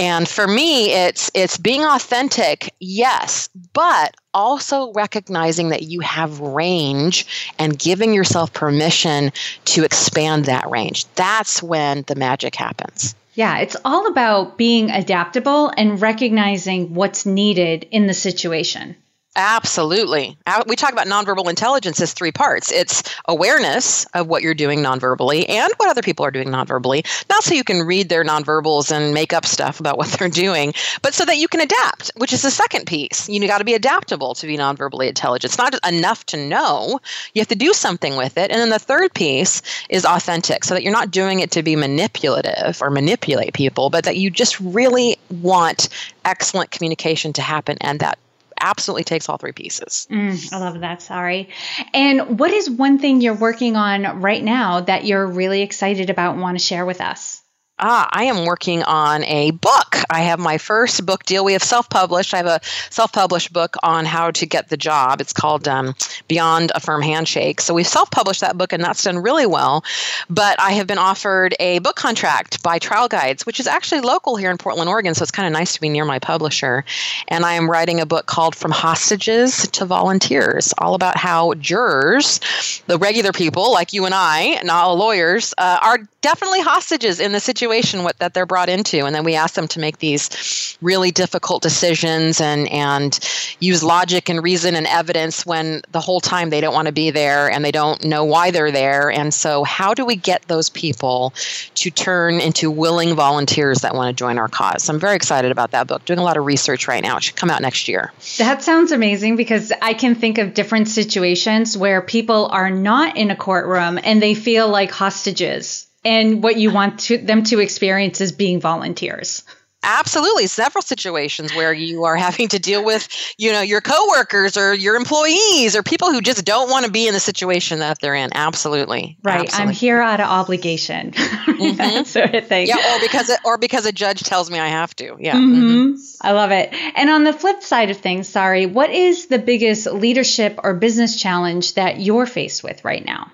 And 0.00 0.26
for 0.26 0.48
me, 0.48 0.92
it's 0.92 1.30
it's 1.34 1.58
being 1.58 1.84
authentic, 1.84 2.72
yes, 2.80 3.50
but 3.74 4.14
also 4.32 4.92
recognizing 4.94 5.68
that 5.68 5.82
you 5.82 6.00
have 6.00 6.40
range 6.40 7.52
and 7.58 7.78
giving 7.78 8.14
yourself 8.14 8.50
permission 8.54 9.30
to 9.66 9.84
expand 9.84 10.46
that 10.46 10.70
range. 10.70 11.04
That's 11.16 11.62
when 11.62 12.04
the 12.06 12.14
magic 12.14 12.54
happens. 12.54 13.14
Yeah, 13.34 13.58
it's 13.58 13.76
all 13.84 14.06
about 14.06 14.56
being 14.58 14.90
adaptable 14.90 15.72
and 15.76 16.00
recognizing 16.00 16.94
what's 16.94 17.26
needed 17.26 17.86
in 17.90 18.06
the 18.06 18.14
situation. 18.14 18.96
Absolutely. 19.36 20.36
Uh, 20.44 20.64
we 20.66 20.74
talk 20.74 20.90
about 20.90 21.06
nonverbal 21.06 21.48
intelligence 21.48 22.00
as 22.00 22.12
three 22.12 22.32
parts 22.32 22.72
it's 22.72 23.04
awareness 23.28 24.04
of 24.06 24.26
what 24.26 24.42
you're 24.42 24.54
doing 24.54 24.80
nonverbally 24.80 25.48
and 25.48 25.72
what 25.76 25.88
other 25.88 26.02
people 26.02 26.26
are 26.26 26.32
doing 26.32 26.48
nonverbally. 26.48 27.06
Not 27.28 27.44
so 27.44 27.54
you 27.54 27.62
can 27.62 27.82
read 27.82 28.08
their 28.08 28.24
nonverbals 28.24 28.90
and 28.90 29.14
make 29.14 29.32
up 29.32 29.46
stuff 29.46 29.78
about 29.78 29.96
what 29.96 30.08
they're 30.18 30.28
doing, 30.28 30.74
but 31.02 31.14
so 31.14 31.24
that 31.24 31.36
you 31.36 31.46
can 31.46 31.60
adapt, 31.60 32.10
which 32.16 32.32
is 32.32 32.42
the 32.42 32.50
second 32.50 32.86
piece. 32.86 33.28
You 33.28 33.46
got 33.46 33.58
to 33.58 33.64
be 33.64 33.74
adaptable 33.74 34.34
to 34.34 34.46
be 34.48 34.56
nonverbally 34.56 35.06
intelligent. 35.06 35.52
It's 35.52 35.58
not 35.58 35.74
enough 35.86 36.26
to 36.26 36.36
know, 36.36 36.98
you 37.32 37.40
have 37.40 37.48
to 37.48 37.54
do 37.54 37.72
something 37.72 38.16
with 38.16 38.36
it. 38.36 38.50
And 38.50 38.60
then 38.60 38.70
the 38.70 38.80
third 38.80 39.14
piece 39.14 39.62
is 39.88 40.04
authentic, 40.04 40.64
so 40.64 40.74
that 40.74 40.82
you're 40.82 40.92
not 40.92 41.12
doing 41.12 41.38
it 41.38 41.52
to 41.52 41.62
be 41.62 41.76
manipulative 41.76 42.82
or 42.82 42.90
manipulate 42.90 43.54
people, 43.54 43.90
but 43.90 44.04
that 44.04 44.16
you 44.16 44.28
just 44.28 44.58
really 44.58 45.18
want 45.30 45.88
excellent 46.24 46.72
communication 46.72 47.32
to 47.34 47.42
happen 47.42 47.76
and 47.80 48.00
that 48.00 48.18
absolutely 48.60 49.04
takes 49.04 49.28
all 49.28 49.38
three 49.38 49.52
pieces. 49.52 50.06
Mm, 50.10 50.52
I 50.52 50.58
love 50.58 50.80
that, 50.80 51.02
Sari. 51.02 51.48
And 51.94 52.38
what 52.38 52.52
is 52.52 52.70
one 52.70 52.98
thing 52.98 53.20
you're 53.20 53.34
working 53.34 53.76
on 53.76 54.20
right 54.20 54.42
now 54.42 54.80
that 54.80 55.04
you're 55.04 55.26
really 55.26 55.62
excited 55.62 56.10
about 56.10 56.32
and 56.34 56.42
want 56.42 56.58
to 56.58 56.64
share 56.64 56.86
with 56.86 57.00
us? 57.00 57.39
Ah, 57.82 58.10
I 58.12 58.24
am 58.24 58.44
working 58.44 58.82
on 58.82 59.24
a 59.24 59.52
book. 59.52 59.96
I 60.10 60.20
have 60.20 60.38
my 60.38 60.58
first 60.58 61.06
book 61.06 61.24
deal. 61.24 61.46
We 61.46 61.54
have 61.54 61.62
self 61.62 61.88
published. 61.88 62.34
I 62.34 62.36
have 62.36 62.46
a 62.46 62.60
self 62.90 63.10
published 63.10 63.54
book 63.54 63.74
on 63.82 64.04
how 64.04 64.32
to 64.32 64.44
get 64.44 64.68
the 64.68 64.76
job. 64.76 65.22
It's 65.22 65.32
called 65.32 65.66
um, 65.66 65.94
Beyond 66.28 66.72
a 66.74 66.80
Firm 66.80 67.00
Handshake. 67.00 67.62
So 67.62 67.72
we've 67.72 67.86
self 67.88 68.10
published 68.10 68.42
that 68.42 68.58
book, 68.58 68.74
and 68.74 68.84
that's 68.84 69.02
done 69.04 69.16
really 69.16 69.46
well. 69.46 69.82
But 70.28 70.60
I 70.60 70.72
have 70.72 70.86
been 70.86 70.98
offered 70.98 71.54
a 71.58 71.78
book 71.78 71.96
contract 71.96 72.62
by 72.62 72.78
Trial 72.78 73.08
Guides, 73.08 73.46
which 73.46 73.58
is 73.58 73.66
actually 73.66 74.02
local 74.02 74.36
here 74.36 74.50
in 74.50 74.58
Portland, 74.58 74.90
Oregon. 74.90 75.14
So 75.14 75.22
it's 75.22 75.30
kind 75.30 75.46
of 75.46 75.52
nice 75.54 75.72
to 75.72 75.80
be 75.80 75.88
near 75.88 76.04
my 76.04 76.18
publisher. 76.18 76.84
And 77.28 77.46
I 77.46 77.54
am 77.54 77.70
writing 77.70 77.98
a 77.98 78.04
book 78.04 78.26
called 78.26 78.54
From 78.54 78.72
Hostages 78.72 79.66
to 79.68 79.86
Volunteers, 79.86 80.74
all 80.76 80.94
about 80.94 81.16
how 81.16 81.54
jurors, 81.54 82.40
the 82.88 82.98
regular 82.98 83.32
people 83.32 83.72
like 83.72 83.94
you 83.94 84.04
and 84.04 84.14
I, 84.14 84.60
not 84.64 84.92
lawyers, 84.92 85.54
uh, 85.56 85.78
are 85.80 86.00
definitely 86.20 86.60
hostages 86.60 87.20
in 87.20 87.32
the 87.32 87.40
situation 87.40 87.69
what, 88.02 88.18
that 88.18 88.34
they're 88.34 88.46
brought 88.46 88.68
into 88.68 89.06
and 89.06 89.14
then 89.14 89.24
we 89.24 89.34
ask 89.34 89.54
them 89.54 89.68
to 89.68 89.80
make 89.80 89.98
these 89.98 90.76
really 90.80 91.10
difficult 91.10 91.62
decisions 91.62 92.40
and 92.40 92.68
and 92.70 93.18
use 93.60 93.82
logic 93.82 94.28
and 94.28 94.42
reason 94.42 94.74
and 94.74 94.86
evidence 94.86 95.44
when 95.44 95.82
the 95.92 96.00
whole 96.00 96.20
time 96.20 96.50
they 96.50 96.60
don't 96.60 96.74
want 96.74 96.86
to 96.86 96.92
be 96.92 97.10
there 97.10 97.50
and 97.50 97.64
they 97.64 97.70
don't 97.70 98.04
know 98.04 98.24
why 98.24 98.50
they're 98.50 98.70
there. 98.70 99.10
And 99.10 99.32
so 99.32 99.64
how 99.64 99.94
do 99.94 100.04
we 100.04 100.16
get 100.16 100.42
those 100.48 100.70
people 100.70 101.32
to 101.74 101.90
turn 101.90 102.40
into 102.40 102.70
willing 102.70 103.14
volunteers 103.14 103.78
that 103.78 103.94
want 103.94 104.08
to 104.08 104.18
join 104.18 104.38
our 104.38 104.48
cause? 104.48 104.84
So 104.84 104.94
i'm 104.94 105.00
very 105.00 105.16
excited 105.16 105.50
about 105.50 105.72
that 105.72 105.86
book. 105.86 106.04
Doing 106.04 106.18
a 106.18 106.24
lot 106.24 106.36
of 106.36 106.44
research 106.44 106.88
right 106.88 107.02
now. 107.02 107.16
It 107.16 107.24
should 107.24 107.36
come 107.36 107.50
out 107.50 107.62
next 107.62 107.88
year. 107.88 108.12
That 108.38 108.62
sounds 108.62 108.92
amazing 108.92 109.36
because 109.36 109.72
i 109.82 109.94
can 109.94 110.14
think 110.14 110.38
of 110.38 110.54
different 110.54 110.88
situations 110.88 111.76
where 111.76 112.00
people 112.00 112.46
are 112.46 112.70
not 112.70 113.16
in 113.16 113.30
a 113.30 113.36
courtroom 113.36 113.98
and 114.02 114.22
they 114.22 114.34
feel 114.34 114.68
like 114.68 114.90
hostages 114.90 115.86
and 116.04 116.42
what 116.42 116.56
you 116.56 116.72
want 116.72 117.00
to, 117.00 117.18
them 117.18 117.44
to 117.44 117.60
experience 117.60 118.20
is 118.20 118.32
being 118.32 118.60
volunteers. 118.60 119.44
Absolutely, 119.82 120.46
several 120.46 120.82
situations 120.82 121.54
where 121.54 121.72
you 121.72 122.04
are 122.04 122.14
having 122.16 122.48
to 122.48 122.58
deal 122.58 122.84
with, 122.84 123.08
you 123.38 123.50
know, 123.50 123.62
your 123.62 123.80
coworkers 123.80 124.58
or 124.58 124.74
your 124.74 124.94
employees 124.94 125.74
or 125.74 125.82
people 125.82 126.12
who 126.12 126.20
just 126.20 126.44
don't 126.44 126.68
want 126.68 126.84
to 126.84 126.92
be 126.92 127.08
in 127.08 127.14
the 127.14 127.20
situation 127.20 127.78
that 127.78 127.98
they're 127.98 128.14
in. 128.14 128.28
Absolutely, 128.34 129.16
right. 129.22 129.40
Absolutely. 129.40 129.68
I'm 129.68 129.74
here 129.74 130.02
out 130.02 130.20
of 130.20 130.26
obligation, 130.26 131.10
mm-hmm. 131.12 131.76
that 131.76 132.06
sort 132.06 132.34
of 132.34 132.46
thing. 132.46 132.66
Yeah, 132.66 132.76
or 132.76 133.00
because 133.00 133.30
it, 133.30 133.40
or 133.42 133.56
because 133.56 133.86
a 133.86 133.92
judge 133.92 134.22
tells 134.22 134.50
me 134.50 134.58
I 134.58 134.68
have 134.68 134.94
to. 134.96 135.16
Yeah, 135.18 135.36
mm-hmm. 135.36 135.62
Mm-hmm. 135.62 136.26
I 136.26 136.32
love 136.32 136.50
it. 136.50 136.74
And 136.96 137.08
on 137.08 137.24
the 137.24 137.32
flip 137.32 137.62
side 137.62 137.88
of 137.88 137.96
things, 137.96 138.28
Sari, 138.28 138.66
what 138.66 138.90
is 138.90 139.28
the 139.28 139.38
biggest 139.38 139.86
leadership 139.86 140.60
or 140.62 140.74
business 140.74 141.18
challenge 141.18 141.74
that 141.74 141.98
you're 141.98 142.26
faced 142.26 142.62
with 142.62 142.84
right 142.84 143.04
now? 143.04 143.32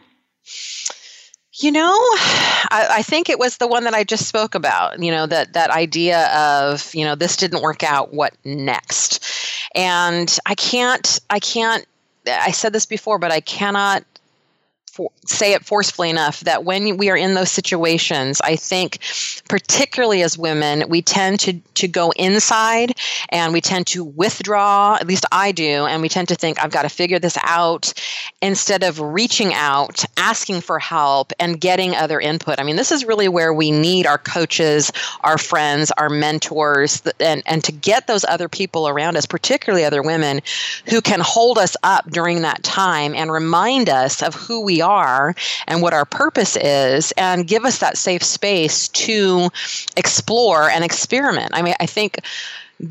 You 1.59 1.73
know, 1.73 1.91
I, 1.91 2.87
I, 2.91 3.03
think 3.03 3.31
it 3.31 3.39
was 3.39 3.57
the 3.57 3.67
one 3.67 3.85
that 3.85 3.95
I 3.95 4.05
just 4.05 4.29
spoke 4.29 4.55
about. 4.55 5.03
You 5.03 5.11
know 5.11 5.27
that 5.27 5.55
that 5.55 5.71
idea 5.71 6.27
of 6.35 6.95
you 6.95 7.05
know 7.05 7.15
this 7.15 7.37
didn't 7.37 7.63
work 7.63 7.83
out. 7.83 8.13
What 8.13 8.35
next? 8.45 9.25
And 9.75 10.37
I 10.45 10.55
can't. 10.55 11.19
I 11.31 11.41
can't. 11.41 11.87
I 12.27 12.51
said 12.51 12.75
this 12.75 12.85
before, 12.85 13.19
but 13.19 13.33
I 13.33 13.41
cannot 13.41 14.05
for, 14.97 15.11
say 15.27 15.53
it 15.53 15.65
forcefully 15.65 16.09
enough 16.09 16.41
that 16.41 16.65
when 16.65 16.97
we 16.97 17.11
are 17.11 17.17
in 17.17 17.35
those 17.35 17.51
situations, 17.51 18.41
I 18.41 18.57
think, 18.57 18.99
particularly 19.49 20.23
as 20.23 20.39
women, 20.39 20.85
we 20.89 21.03
tend 21.03 21.41
to, 21.41 21.61
to 21.75 21.87
go 21.87 22.13
inside 22.17 22.95
and 23.29 23.53
we 23.53 23.61
tend 23.61 23.87
to 23.89 24.03
withdraw, 24.03 24.97
at 24.99 25.07
least 25.07 25.27
I 25.31 25.53
do, 25.53 25.85
and 25.85 26.01
we 26.01 26.09
tend 26.09 26.29
to 26.29 26.35
think, 26.35 26.63
I've 26.63 26.71
got 26.71 26.83
to 26.83 26.89
figure 26.89 27.19
this 27.19 27.37
out 27.45 27.93
instead 28.41 28.83
of 28.83 28.99
reaching 28.99 29.53
out, 29.53 30.05
asking 30.17 30.63
for 30.63 30.79
help, 30.79 31.33
and 31.39 31.61
getting 31.61 31.95
other 31.95 32.19
input. 32.19 32.59
I 32.59 32.63
mean, 32.63 32.77
this 32.77 32.91
is 32.91 33.05
really 33.05 33.29
where 33.29 33.53
we 33.53 33.71
need 33.71 34.07
our 34.07 34.19
coaches, 34.19 34.91
our 35.23 35.37
friends, 35.37 35.93
our 35.99 36.09
mentors, 36.09 37.03
and, 37.21 37.43
and 37.45 37.63
to 37.65 37.73
get 37.73 38.07
those 38.07 38.25
other 38.25 38.49
people 38.49 38.89
around 38.89 39.17
us, 39.17 39.27
particularly 39.27 39.85
other 39.85 40.03
women, 40.03 40.41
who 40.89 41.03
can 41.03 41.21
hold 41.21 41.59
us 41.59 41.77
up 41.83 42.11
during 42.11 42.43
that 42.43 42.63
time 42.63 43.15
and 43.15 43.31
remind 43.31 43.91
us 43.91 44.23
of 44.23 44.35
who 44.35 44.63
we 44.63 44.81
are 44.87 45.35
and 45.67 45.83
what 45.83 45.93
our 45.93 46.05
purpose 46.05 46.57
is 46.57 47.13
and 47.13 47.47
give 47.47 47.65
us 47.65 47.79
that 47.79 47.99
safe 47.99 48.23
space 48.23 48.89
to 48.89 49.51
explore 49.97 50.71
and 50.71 50.85
experiment. 50.85 51.51
I 51.53 51.63
mean, 51.63 51.75
I 51.81 51.87
think 51.87 52.21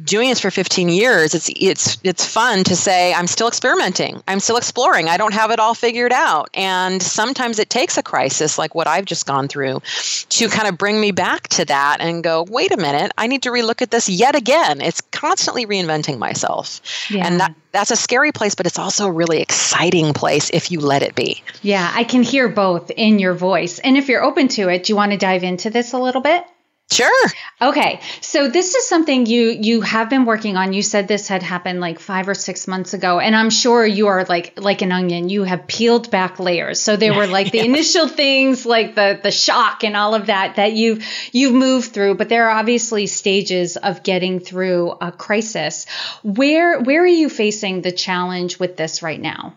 doing 0.04 0.30
this 0.30 0.39
for 0.39 0.50
15 0.50 0.89
years 0.89 1.36
it's 1.36 1.50
it's 1.56 2.00
it's 2.04 2.26
fun 2.26 2.63
to 2.63 2.76
say 2.76 3.13
i'm 3.13 3.28
still 3.28 3.48
experimenting. 3.48 4.21
I'm 4.28 4.39
still 4.39 4.58
exploring. 4.58 5.08
I 5.08 5.17
don't 5.17 5.34
have 5.34 5.52
it 5.52 5.60
all 5.60 5.74
figured 5.74 6.12
out. 6.12 6.50
And 6.54 7.02
sometimes 7.02 7.60
it 7.60 7.69
takes 7.69 7.98
a 7.98 8.04
crisis 8.04 8.58
like 8.58 8.74
what 8.76 8.88
i've 8.88 9.06
just 9.06 9.26
gone 9.26 9.48
through 9.48 9.82
to 10.30 10.48
kind 10.48 10.67
of 10.67 10.78
bring 10.78 11.00
me 11.00 11.12
back 11.12 11.48
to 11.50 11.65
that 11.65 11.98
and 12.00 12.24
go 12.24 12.43
wait 12.43 12.71
a 12.71 12.78
minute. 12.78 13.12
I 13.17 13.28
need 13.28 13.43
to 13.43 13.50
relook 13.50 13.82
at 13.82 13.91
this 13.91 14.10
yet 14.10 14.36
again. 14.36 14.82
It's 14.82 15.02
constantly 15.02 15.65
reinventing 15.65 16.17
myself. 16.17 16.82
Yeah. 17.10 17.28
and 17.28 17.39
that 17.39 17.56
that's 17.71 17.91
a 17.91 17.95
scary 17.95 18.32
place 18.32 18.56
but 18.56 18.65
it's 18.65 18.80
also 18.80 19.08
a 19.08 19.12
really 19.12 19.41
exciting 19.41 20.13
place 20.13 20.50
if 20.52 20.71
you 20.71 20.80
let 20.80 21.04
it 21.04 21.15
be. 21.15 21.43
Yeah 21.62 21.91
i 21.93 22.04
can 22.04 22.24
hear 22.24 22.48
both 22.48 22.91
in 22.91 23.19
your 23.19 23.34
voice. 23.34 23.80
And 23.80 23.98
if 23.98 24.08
you're 24.08 24.24
open 24.24 24.48
to 24.50 24.69
it 24.69 24.84
do 24.84 24.93
you 24.93 24.98
want 24.98 25.12
to 25.12 25.17
dive 25.17 25.43
into 25.43 25.69
this 25.69 25.93
a 25.93 26.00
little 26.00 26.21
bit 26.21 26.43
Sure. 26.91 27.30
Okay. 27.62 28.00
So 28.21 28.48
this 28.48 28.76
is 28.76 28.88
something 28.88 29.26
you 29.26 29.50
you 29.50 29.82
have 29.82 30.08
been 30.08 30.26
working 30.26 30.56
on. 30.56 30.71
You 30.71 30.84
said 30.84 31.08
this 31.08 31.28
had 31.28 31.41
happened 31.41 31.80
like 31.80 32.00
5 32.00 32.30
or 32.30 32.36
6 32.36 32.67
months 32.67 32.93
ago 32.93 33.19
and 33.19 33.36
I'm 33.36 33.50
sure 33.50 33.84
you 33.84 34.08
are 34.08 34.24
like 34.26 34.60
like 34.60 34.84
an 34.84 34.91
onion. 34.91 35.28
You 35.28 35.45
have 35.45 35.65
peeled 35.65 36.12
back 36.12 36.39
layers. 36.39 36.80
So 36.80 36.95
there 36.95 37.15
were 37.15 37.26
like 37.26 37.52
the 37.52 37.58
yeah. 37.58 37.63
initial 37.63 38.08
things 38.08 38.67
like 38.67 38.93
the 38.93 39.19
the 39.21 39.32
shock 39.32 39.84
and 39.84 39.98
all 39.98 40.13
of 40.13 40.28
that 40.28 40.58
that 40.58 40.74
you 40.74 41.02
you've 41.32 41.56
moved 41.56 41.91
through, 41.91 42.15
but 42.15 42.30
there 42.30 42.50
are 42.50 42.58
obviously 42.60 43.08
stages 43.08 43.78
of 43.78 44.04
getting 44.04 44.39
through 44.39 44.91
a 45.02 45.12
crisis. 45.12 45.88
Where 46.21 46.80
where 46.80 47.02
are 47.02 47.08
you 47.08 47.30
facing 47.30 47.82
the 47.82 47.91
challenge 47.91 48.60
with 48.60 48.78
this 48.78 49.02
right 49.02 49.19
now? 49.19 49.56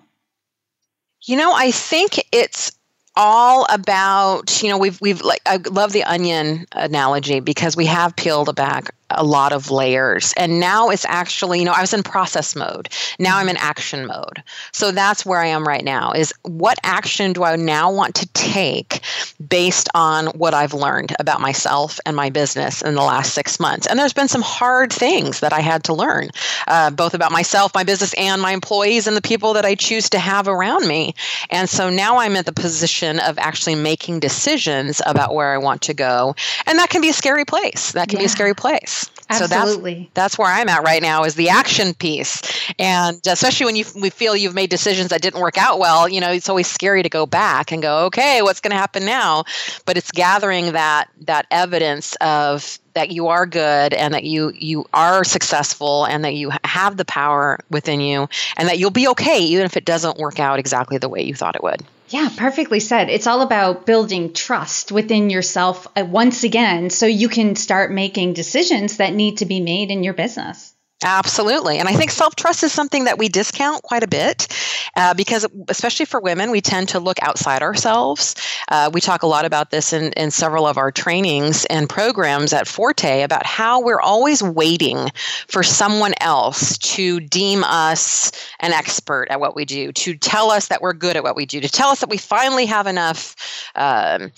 You 1.26 1.36
know, 1.36 1.52
I 1.54 1.72
think 1.72 2.24
it's 2.32 2.77
all 3.18 3.66
about 3.68 4.62
you 4.62 4.68
know 4.70 4.78
we've 4.78 5.00
we've 5.00 5.20
like 5.20 5.42
I 5.44 5.56
love 5.56 5.92
the 5.92 6.04
onion 6.04 6.66
analogy 6.72 7.40
because 7.40 7.76
we 7.76 7.86
have 7.86 8.14
peeled 8.14 8.54
back 8.54 8.94
a 9.10 9.24
lot 9.24 9.52
of 9.52 9.70
layers. 9.70 10.34
And 10.36 10.60
now 10.60 10.90
it's 10.90 11.04
actually, 11.06 11.60
you 11.60 11.64
know, 11.64 11.72
I 11.72 11.80
was 11.80 11.94
in 11.94 12.02
process 12.02 12.54
mode. 12.54 12.88
Now 13.18 13.38
I'm 13.38 13.48
in 13.48 13.56
action 13.56 14.06
mode. 14.06 14.42
So 14.72 14.90
that's 14.90 15.24
where 15.24 15.40
I 15.40 15.46
am 15.46 15.66
right 15.66 15.84
now 15.84 16.12
is 16.12 16.32
what 16.42 16.78
action 16.82 17.32
do 17.32 17.42
I 17.42 17.56
now 17.56 17.90
want 17.90 18.14
to 18.16 18.26
take 18.28 19.00
based 19.48 19.88
on 19.94 20.26
what 20.28 20.52
I've 20.54 20.74
learned 20.74 21.14
about 21.18 21.40
myself 21.40 21.98
and 22.04 22.14
my 22.14 22.30
business 22.30 22.82
in 22.82 22.94
the 22.94 23.02
last 23.02 23.32
six 23.32 23.58
months? 23.58 23.86
And 23.86 23.98
there's 23.98 24.12
been 24.12 24.28
some 24.28 24.42
hard 24.42 24.92
things 24.92 25.40
that 25.40 25.52
I 25.52 25.60
had 25.60 25.84
to 25.84 25.94
learn, 25.94 26.28
uh, 26.66 26.90
both 26.90 27.14
about 27.14 27.32
myself, 27.32 27.74
my 27.74 27.84
business, 27.84 28.14
and 28.14 28.42
my 28.42 28.52
employees 28.52 29.06
and 29.06 29.16
the 29.16 29.22
people 29.22 29.54
that 29.54 29.64
I 29.64 29.74
choose 29.74 30.10
to 30.10 30.18
have 30.18 30.48
around 30.48 30.86
me. 30.86 31.14
And 31.50 31.68
so 31.68 31.88
now 31.88 32.18
I'm 32.18 32.36
at 32.36 32.44
the 32.44 32.52
position 32.52 33.20
of 33.20 33.38
actually 33.38 33.74
making 33.74 34.20
decisions 34.20 35.00
about 35.06 35.34
where 35.34 35.54
I 35.54 35.58
want 35.58 35.82
to 35.82 35.94
go. 35.94 36.34
And 36.66 36.78
that 36.78 36.90
can 36.90 37.00
be 37.00 37.08
a 37.08 37.14
scary 37.14 37.44
place. 37.44 37.92
That 37.92 38.08
can 38.08 38.18
yeah. 38.18 38.22
be 38.22 38.26
a 38.26 38.30
scary 38.30 38.54
place. 38.54 38.97
Absolutely. 39.30 39.94
So 39.94 40.00
that's, 40.00 40.14
that's 40.14 40.38
where 40.38 40.48
I'm 40.48 40.68
at 40.68 40.82
right 40.82 41.02
now 41.02 41.24
is 41.24 41.34
the 41.34 41.50
action 41.50 41.94
piece. 41.94 42.42
And 42.78 43.20
especially 43.26 43.66
when 43.66 43.76
you 43.76 43.84
we 44.00 44.10
feel 44.10 44.34
you've 44.34 44.54
made 44.54 44.70
decisions 44.70 45.10
that 45.10 45.22
didn't 45.22 45.40
work 45.40 45.58
out 45.58 45.78
well, 45.78 46.08
you 46.08 46.20
know, 46.20 46.30
it's 46.30 46.48
always 46.48 46.66
scary 46.66 47.02
to 47.02 47.08
go 47.08 47.26
back 47.26 47.72
and 47.72 47.82
go, 47.82 48.06
okay, 48.06 48.42
what's 48.42 48.60
going 48.60 48.70
to 48.70 48.76
happen 48.76 49.04
now? 49.04 49.44
But 49.84 49.96
it's 49.96 50.10
gathering 50.10 50.72
that 50.72 51.10
that 51.20 51.46
evidence 51.50 52.16
of 52.20 52.78
that 52.98 53.12
you 53.12 53.28
are 53.28 53.46
good 53.46 53.94
and 53.94 54.12
that 54.12 54.24
you 54.24 54.52
you 54.54 54.84
are 54.92 55.22
successful 55.22 56.04
and 56.04 56.24
that 56.24 56.34
you 56.34 56.50
have 56.64 56.96
the 56.96 57.04
power 57.04 57.60
within 57.70 58.00
you 58.00 58.28
and 58.56 58.68
that 58.68 58.78
you'll 58.78 58.90
be 58.90 59.06
okay 59.08 59.38
even 59.38 59.64
if 59.64 59.76
it 59.76 59.84
doesn't 59.84 60.18
work 60.18 60.40
out 60.40 60.58
exactly 60.58 60.98
the 60.98 61.08
way 61.08 61.22
you 61.22 61.34
thought 61.34 61.54
it 61.54 61.62
would. 61.62 61.80
Yeah, 62.08 62.28
perfectly 62.34 62.80
said. 62.80 63.10
It's 63.10 63.26
all 63.26 63.42
about 63.42 63.86
building 63.86 64.32
trust 64.32 64.90
within 64.90 65.30
yourself 65.30 65.86
uh, 65.94 66.04
once 66.06 66.42
again 66.42 66.90
so 66.90 67.06
you 67.06 67.28
can 67.28 67.54
start 67.54 67.92
making 67.92 68.32
decisions 68.32 68.96
that 68.96 69.14
need 69.14 69.38
to 69.38 69.46
be 69.46 69.60
made 69.60 69.90
in 69.90 70.02
your 70.02 70.14
business. 70.14 70.67
Absolutely. 71.04 71.78
And 71.78 71.88
I 71.88 71.92
think 71.92 72.10
self 72.10 72.34
trust 72.34 72.64
is 72.64 72.72
something 72.72 73.04
that 73.04 73.18
we 73.18 73.28
discount 73.28 73.82
quite 73.84 74.02
a 74.02 74.08
bit 74.08 74.48
uh, 74.96 75.14
because, 75.14 75.46
especially 75.68 76.06
for 76.06 76.20
women, 76.20 76.50
we 76.50 76.60
tend 76.60 76.88
to 76.88 76.98
look 76.98 77.22
outside 77.22 77.62
ourselves. 77.62 78.34
Uh, 78.68 78.90
we 78.92 79.00
talk 79.00 79.22
a 79.22 79.26
lot 79.28 79.44
about 79.44 79.70
this 79.70 79.92
in, 79.92 80.12
in 80.14 80.32
several 80.32 80.66
of 80.66 80.76
our 80.76 80.90
trainings 80.90 81.64
and 81.66 81.88
programs 81.88 82.52
at 82.52 82.66
Forte 82.66 83.22
about 83.22 83.46
how 83.46 83.80
we're 83.80 84.00
always 84.00 84.42
waiting 84.42 85.08
for 85.46 85.62
someone 85.62 86.14
else 86.20 86.76
to 86.78 87.20
deem 87.20 87.62
us 87.62 88.32
an 88.58 88.72
expert 88.72 89.28
at 89.30 89.38
what 89.38 89.54
we 89.54 89.64
do, 89.64 89.92
to 89.92 90.16
tell 90.16 90.50
us 90.50 90.66
that 90.66 90.82
we're 90.82 90.92
good 90.94 91.16
at 91.16 91.22
what 91.22 91.36
we 91.36 91.46
do, 91.46 91.60
to 91.60 91.68
tell 91.68 91.90
us 91.90 92.00
that 92.00 92.10
we 92.10 92.16
finally 92.18 92.66
have 92.66 92.88
enough. 92.88 93.36
Um, 93.76 94.32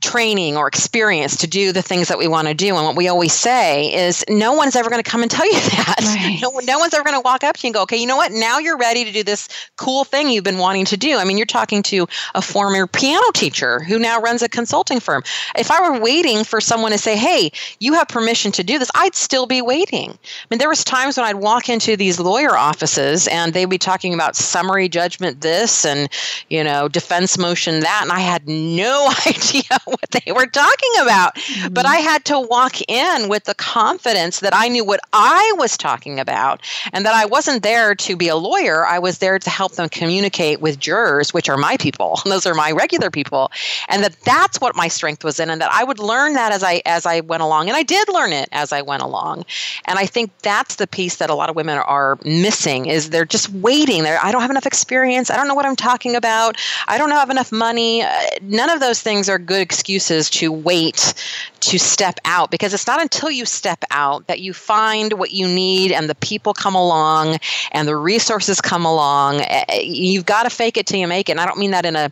training 0.00 0.56
or 0.56 0.68
experience 0.68 1.38
to 1.38 1.46
do 1.46 1.72
the 1.72 1.82
things 1.82 2.08
that 2.08 2.18
we 2.18 2.28
want 2.28 2.46
to 2.46 2.54
do. 2.54 2.76
And 2.76 2.84
what 2.84 2.96
we 2.96 3.08
always 3.08 3.32
say 3.32 3.92
is 3.92 4.24
no 4.28 4.52
one's 4.52 4.76
ever 4.76 4.88
going 4.88 5.02
to 5.02 5.08
come 5.08 5.22
and 5.22 5.30
tell 5.30 5.46
you 5.46 5.52
that. 5.60 5.96
Right. 6.00 6.38
No, 6.40 6.50
no 6.64 6.78
one's 6.78 6.94
ever 6.94 7.02
going 7.02 7.16
to 7.16 7.20
walk 7.20 7.42
up 7.42 7.56
to 7.56 7.66
you 7.66 7.68
and 7.68 7.74
go, 7.74 7.82
okay, 7.82 7.96
you 7.96 8.06
know 8.06 8.16
what? 8.16 8.30
Now 8.30 8.58
you're 8.58 8.78
ready 8.78 9.04
to 9.04 9.12
do 9.12 9.24
this 9.24 9.48
cool 9.76 10.04
thing 10.04 10.28
you've 10.28 10.44
been 10.44 10.58
wanting 10.58 10.84
to 10.86 10.96
do. 10.96 11.16
I 11.16 11.24
mean, 11.24 11.36
you're 11.36 11.46
talking 11.46 11.82
to 11.84 12.06
a 12.34 12.42
former 12.42 12.86
piano 12.86 13.26
teacher 13.34 13.80
who 13.80 13.98
now 13.98 14.20
runs 14.20 14.42
a 14.42 14.48
consulting 14.48 15.00
firm. 15.00 15.24
If 15.56 15.70
I 15.70 15.90
were 15.90 16.00
waiting 16.00 16.44
for 16.44 16.60
someone 16.60 16.92
to 16.92 16.98
say, 16.98 17.16
hey, 17.16 17.50
you 17.80 17.94
have 17.94 18.08
permission 18.08 18.52
to 18.52 18.62
do 18.62 18.78
this, 18.78 18.90
I'd 18.94 19.16
still 19.16 19.46
be 19.46 19.62
waiting. 19.62 20.10
I 20.10 20.46
mean, 20.50 20.58
there 20.58 20.68
was 20.68 20.84
times 20.84 21.16
when 21.16 21.26
I'd 21.26 21.36
walk 21.36 21.68
into 21.68 21.96
these 21.96 22.20
lawyer 22.20 22.56
offices 22.56 23.26
and 23.28 23.52
they'd 23.52 23.64
be 23.64 23.78
talking 23.78 24.14
about 24.14 24.36
summary 24.36 24.88
judgment 24.88 25.40
this 25.40 25.84
and, 25.84 26.08
you 26.48 26.62
know, 26.62 26.88
defense 26.88 27.36
motion 27.36 27.80
that. 27.80 28.00
And 28.02 28.12
I 28.12 28.20
had 28.20 28.46
no 28.48 29.10
idea 29.26 29.62
what 30.00 30.10
they 30.10 30.32
were 30.32 30.46
talking 30.46 30.92
about. 31.02 31.34
Mm-hmm. 31.36 31.72
But 31.72 31.86
I 31.86 31.96
had 31.96 32.24
to 32.26 32.38
walk 32.38 32.80
in 32.88 33.28
with 33.28 33.44
the 33.44 33.54
confidence 33.54 34.40
that 34.40 34.54
I 34.54 34.68
knew 34.68 34.84
what 34.84 35.00
I 35.12 35.54
was 35.56 35.76
talking 35.76 36.20
about 36.20 36.60
and 36.92 37.04
that 37.06 37.14
I 37.14 37.24
wasn't 37.26 37.62
there 37.62 37.94
to 37.94 38.16
be 38.16 38.28
a 38.28 38.36
lawyer. 38.36 38.86
I 38.86 38.98
was 38.98 39.18
there 39.18 39.38
to 39.38 39.50
help 39.50 39.72
them 39.72 39.88
communicate 39.88 40.60
with 40.60 40.78
jurors, 40.78 41.32
which 41.32 41.48
are 41.48 41.56
my 41.56 41.76
people. 41.76 42.20
Those 42.24 42.46
are 42.46 42.54
my 42.54 42.72
regular 42.72 43.10
people. 43.10 43.50
And 43.88 44.04
that 44.04 44.20
that's 44.24 44.60
what 44.60 44.76
my 44.76 44.88
strength 44.88 45.24
was 45.24 45.40
in 45.40 45.50
and 45.50 45.60
that 45.60 45.72
I 45.72 45.84
would 45.84 45.98
learn 45.98 46.34
that 46.34 46.52
as 46.52 46.62
I 46.62 46.82
as 46.84 47.06
I 47.06 47.20
went 47.20 47.42
along. 47.42 47.68
And 47.68 47.76
I 47.76 47.82
did 47.82 48.08
learn 48.08 48.32
it 48.32 48.48
as 48.52 48.72
I 48.72 48.82
went 48.82 49.02
along. 49.02 49.44
And 49.86 49.98
I 49.98 50.06
think 50.06 50.36
that's 50.42 50.76
the 50.76 50.86
piece 50.86 51.16
that 51.16 51.30
a 51.30 51.34
lot 51.34 51.48
of 51.48 51.56
women 51.56 51.78
are 51.78 52.18
missing 52.24 52.86
is 52.86 53.10
they're 53.10 53.24
just 53.24 53.48
waiting. 53.50 54.02
They're, 54.02 54.18
I 54.22 54.32
don't 54.32 54.42
have 54.42 54.50
enough 54.50 54.66
experience. 54.66 55.30
I 55.30 55.36
don't 55.36 55.48
know 55.48 55.54
what 55.54 55.66
I'm 55.66 55.76
talking 55.76 56.14
about. 56.14 56.56
I 56.86 56.98
don't 56.98 57.10
have 57.10 57.30
enough 57.30 57.52
money. 57.52 58.02
Uh, 58.02 58.10
none 58.42 58.70
of 58.70 58.80
those 58.80 59.00
things 59.00 59.28
are 59.28 59.38
good 59.38 59.62
excuses 59.78 60.28
to 60.28 60.50
wait 60.50 61.14
to 61.60 61.78
step 61.78 62.18
out 62.24 62.50
because 62.50 62.74
it's 62.74 62.88
not 62.88 63.00
until 63.00 63.30
you 63.30 63.46
step 63.46 63.84
out 63.92 64.26
that 64.26 64.40
you 64.40 64.52
find 64.52 65.12
what 65.12 65.30
you 65.30 65.46
need 65.46 65.92
and 65.92 66.10
the 66.10 66.16
people 66.16 66.52
come 66.52 66.74
along 66.74 67.38
and 67.70 67.86
the 67.86 67.94
resources 67.94 68.60
come 68.60 68.84
along. 68.84 69.40
Eh, 69.40 69.64
eh, 69.68 69.80
you've 69.82 70.26
got 70.26 70.42
to 70.42 70.50
fake 70.50 70.76
it 70.76 70.86
till 70.86 70.98
you 70.98 71.06
make 71.06 71.28
it. 71.28 71.32
And 71.32 71.40
I 71.40 71.46
don't 71.46 71.58
mean 71.58 71.70
that 71.70 71.86
in 71.86 71.94
a 71.94 72.10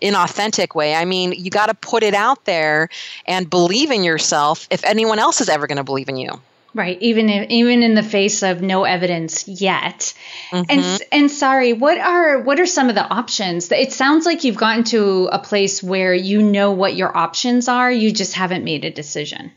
inauthentic 0.00 0.74
way. 0.74 0.94
I 0.94 1.04
mean, 1.04 1.32
you 1.32 1.50
got 1.50 1.66
to 1.66 1.74
put 1.74 2.02
it 2.02 2.14
out 2.14 2.46
there 2.46 2.88
and 3.26 3.48
believe 3.48 3.90
in 3.90 4.02
yourself 4.02 4.66
if 4.70 4.82
anyone 4.84 5.18
else 5.18 5.42
is 5.42 5.50
ever 5.50 5.66
going 5.66 5.76
to 5.76 5.84
believe 5.84 6.08
in 6.08 6.16
you. 6.16 6.40
Right, 6.74 6.96
even 7.02 7.28
if, 7.28 7.50
even 7.50 7.82
in 7.82 7.94
the 7.94 8.02
face 8.02 8.42
of 8.42 8.62
no 8.62 8.84
evidence 8.84 9.46
yet. 9.46 10.14
Mm-hmm. 10.50 10.70
And 10.70 11.02
and 11.12 11.30
Sari, 11.30 11.74
what 11.74 11.98
are 11.98 12.40
what 12.40 12.58
are 12.60 12.66
some 12.66 12.88
of 12.88 12.94
the 12.94 13.06
options? 13.06 13.70
It 13.70 13.92
sounds 13.92 14.24
like 14.24 14.44
you've 14.44 14.56
gotten 14.56 14.84
to 14.84 15.28
a 15.30 15.38
place 15.38 15.82
where 15.82 16.14
you 16.14 16.42
know 16.42 16.72
what 16.72 16.96
your 16.96 17.14
options 17.14 17.68
are, 17.68 17.92
you 17.92 18.10
just 18.10 18.32
haven't 18.32 18.64
made 18.64 18.86
a 18.86 18.90
decision. 18.90 19.52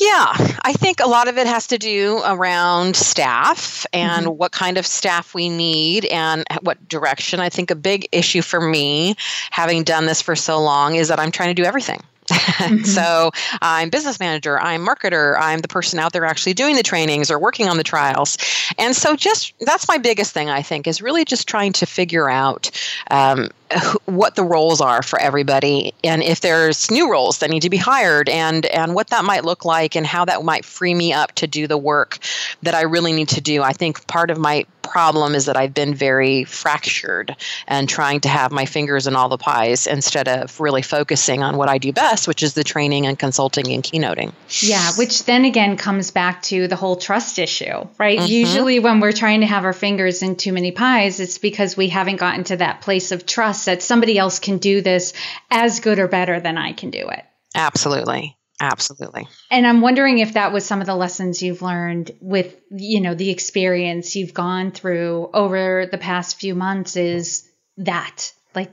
Yeah, 0.00 0.32
I 0.62 0.72
think 0.72 1.00
a 1.00 1.06
lot 1.06 1.28
of 1.28 1.36
it 1.36 1.46
has 1.46 1.66
to 1.68 1.78
do 1.78 2.22
around 2.24 2.96
staff 2.96 3.84
and 3.92 4.26
mm-hmm. 4.26 4.34
what 4.34 4.50
kind 4.50 4.78
of 4.78 4.86
staff 4.86 5.34
we 5.34 5.50
need 5.50 6.06
and 6.06 6.42
what 6.62 6.88
direction. 6.88 7.38
I 7.38 7.50
think 7.50 7.70
a 7.70 7.74
big 7.74 8.08
issue 8.10 8.40
for 8.40 8.58
me, 8.58 9.16
having 9.50 9.82
done 9.82 10.06
this 10.06 10.22
for 10.22 10.34
so 10.34 10.58
long, 10.62 10.94
is 10.94 11.08
that 11.08 11.20
I'm 11.20 11.30
trying 11.30 11.54
to 11.54 11.62
do 11.62 11.66
everything. 11.66 12.00
Mm-hmm. 12.60 12.84
so 12.84 13.30
I'm 13.62 13.88
business 13.88 14.20
manager, 14.20 14.60
I'm 14.60 14.86
marketer, 14.86 15.36
I'm 15.40 15.60
the 15.60 15.68
person 15.68 15.98
out 15.98 16.12
there 16.12 16.24
actually 16.26 16.52
doing 16.52 16.76
the 16.76 16.82
trainings 16.82 17.30
or 17.30 17.38
working 17.38 17.68
on 17.68 17.78
the 17.78 17.82
trials. 17.82 18.36
And 18.76 18.94
so 18.94 19.16
just 19.16 19.54
that's 19.60 19.88
my 19.88 19.96
biggest 19.96 20.32
thing, 20.32 20.50
I 20.50 20.60
think, 20.60 20.86
is 20.86 21.00
really 21.00 21.24
just 21.24 21.48
trying 21.48 21.72
to 21.74 21.86
figure 21.86 22.28
out 22.28 22.70
um, 23.10 23.48
what 24.06 24.34
the 24.34 24.42
roles 24.42 24.80
are 24.80 25.02
for 25.02 25.18
everybody 25.18 25.94
and 26.02 26.22
if 26.22 26.40
there's 26.40 26.90
new 26.90 27.10
roles 27.10 27.38
that 27.38 27.50
need 27.50 27.62
to 27.62 27.70
be 27.70 27.76
hired 27.76 28.28
and 28.28 28.66
and 28.66 28.94
what 28.94 29.08
that 29.08 29.24
might 29.24 29.44
look 29.44 29.64
like 29.64 29.96
and 29.96 30.06
how 30.06 30.24
that 30.24 30.44
might 30.44 30.64
free 30.64 30.94
me 30.94 31.12
up 31.12 31.32
to 31.32 31.46
do 31.46 31.66
the 31.66 31.78
work 31.78 32.18
that 32.62 32.74
I 32.74 32.82
really 32.82 33.12
need 33.12 33.28
to 33.30 33.40
do. 33.40 33.62
I 33.62 33.72
think 33.72 34.06
part 34.06 34.30
of 34.30 34.38
my 34.38 34.66
problem 34.82 35.34
is 35.34 35.46
that 35.46 35.56
I've 35.56 35.72
been 35.72 35.94
very 35.94 36.44
fractured 36.44 37.36
and 37.68 37.88
trying 37.88 38.20
to 38.20 38.28
have 38.28 38.50
my 38.50 38.64
fingers 38.64 39.06
in 39.06 39.14
all 39.14 39.28
the 39.28 39.38
pies 39.38 39.86
instead 39.86 40.26
of 40.26 40.58
really 40.58 40.82
focusing 40.82 41.42
on 41.42 41.56
what 41.56 41.68
I 41.68 41.78
do 41.78 41.92
best, 41.92 42.26
which 42.26 42.42
is 42.42 42.54
the 42.54 42.64
training 42.64 43.06
and 43.06 43.16
consulting 43.16 43.72
and 43.72 43.84
keynoting. 43.84 44.32
Yeah, 44.60 44.90
which 44.98 45.24
then 45.24 45.44
again 45.44 45.76
comes 45.76 46.10
back 46.10 46.42
to 46.44 46.66
the 46.66 46.76
whole 46.76 46.96
trust 46.96 47.38
issue, 47.38 47.86
right? 47.98 48.18
Mm-hmm. 48.18 48.32
Usually 48.32 48.78
when 48.80 48.98
we're 48.98 49.12
trying 49.12 49.40
to 49.40 49.46
have 49.46 49.64
our 49.64 49.72
fingers 49.72 50.22
in 50.22 50.34
too 50.34 50.52
many 50.52 50.72
pies, 50.72 51.20
it's 51.20 51.38
because 51.38 51.76
we 51.76 51.88
haven't 51.88 52.16
gotten 52.16 52.44
to 52.44 52.56
that 52.56 52.80
place 52.80 53.12
of 53.12 53.26
trust 53.26 53.59
that 53.64 53.82
somebody 53.82 54.18
else 54.18 54.38
can 54.38 54.58
do 54.58 54.80
this 54.80 55.12
as 55.50 55.80
good 55.80 55.98
or 55.98 56.08
better 56.08 56.40
than 56.40 56.58
I 56.58 56.72
can 56.72 56.90
do 56.90 57.08
it. 57.08 57.24
Absolutely. 57.54 58.36
Absolutely. 58.60 59.26
And 59.50 59.66
I'm 59.66 59.80
wondering 59.80 60.18
if 60.18 60.34
that 60.34 60.52
was 60.52 60.66
some 60.66 60.82
of 60.82 60.86
the 60.86 60.94
lessons 60.94 61.42
you've 61.42 61.62
learned 61.62 62.10
with, 62.20 62.60
you 62.70 63.00
know, 63.00 63.14
the 63.14 63.30
experience 63.30 64.16
you've 64.16 64.34
gone 64.34 64.70
through 64.70 65.30
over 65.32 65.88
the 65.90 65.96
past 65.96 66.38
few 66.38 66.54
months 66.54 66.96
is 66.96 67.48
that 67.78 68.32
like 68.54 68.70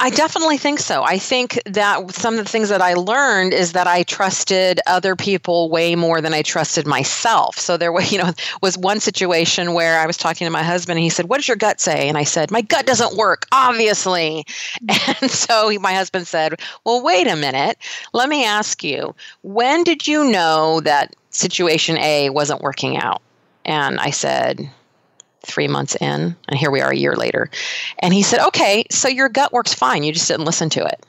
I 0.00 0.10
definitely 0.10 0.58
think 0.58 0.80
so. 0.80 1.04
I 1.04 1.18
think 1.18 1.60
that 1.66 2.10
some 2.10 2.36
of 2.36 2.44
the 2.44 2.50
things 2.50 2.68
that 2.68 2.82
I 2.82 2.94
learned 2.94 3.54
is 3.54 3.72
that 3.72 3.86
I 3.86 4.02
trusted 4.02 4.80
other 4.86 5.14
people 5.14 5.70
way 5.70 5.94
more 5.94 6.20
than 6.20 6.34
I 6.34 6.42
trusted 6.42 6.86
myself. 6.86 7.58
So 7.58 7.76
there 7.76 7.92
was, 7.92 8.12
you 8.12 8.18
know, 8.18 8.32
was 8.60 8.76
one 8.76 9.00
situation 9.00 9.72
where 9.72 10.00
I 10.00 10.06
was 10.06 10.16
talking 10.16 10.46
to 10.46 10.50
my 10.50 10.62
husband 10.62 10.98
and 10.98 11.04
he 11.04 11.10
said, 11.10 11.28
"What 11.28 11.38
does 11.38 11.48
your 11.48 11.56
gut 11.56 11.80
say?" 11.80 12.08
And 12.08 12.18
I 12.18 12.24
said, 12.24 12.50
"My 12.50 12.60
gut 12.60 12.86
doesn't 12.86 13.16
work, 13.16 13.46
obviously." 13.52 14.44
Mm-hmm. 14.82 15.12
And 15.24 15.30
so 15.30 15.70
my 15.80 15.92
husband 15.92 16.26
said, 16.26 16.60
"Well, 16.84 17.02
wait 17.02 17.28
a 17.28 17.36
minute. 17.36 17.78
Let 18.12 18.28
me 18.28 18.44
ask 18.44 18.82
you. 18.82 19.14
When 19.42 19.84
did 19.84 20.08
you 20.08 20.30
know 20.30 20.80
that 20.80 21.14
situation 21.30 21.98
A 21.98 22.30
wasn't 22.30 22.62
working 22.62 22.96
out?" 22.96 23.22
And 23.64 23.98
I 24.00 24.10
said, 24.10 24.68
three 25.46 25.68
months 25.68 25.96
in, 25.96 26.36
and 26.48 26.58
here 26.58 26.70
we 26.70 26.80
are 26.80 26.90
a 26.90 26.96
year 26.96 27.16
later. 27.16 27.50
And 27.98 28.12
he 28.12 28.22
said, 28.22 28.40
Okay, 28.48 28.84
so 28.90 29.08
your 29.08 29.28
gut 29.28 29.52
works 29.52 29.74
fine. 29.74 30.02
You 30.02 30.12
just 30.12 30.28
didn't 30.28 30.46
listen 30.46 30.70
to 30.70 30.84
it. 30.84 31.04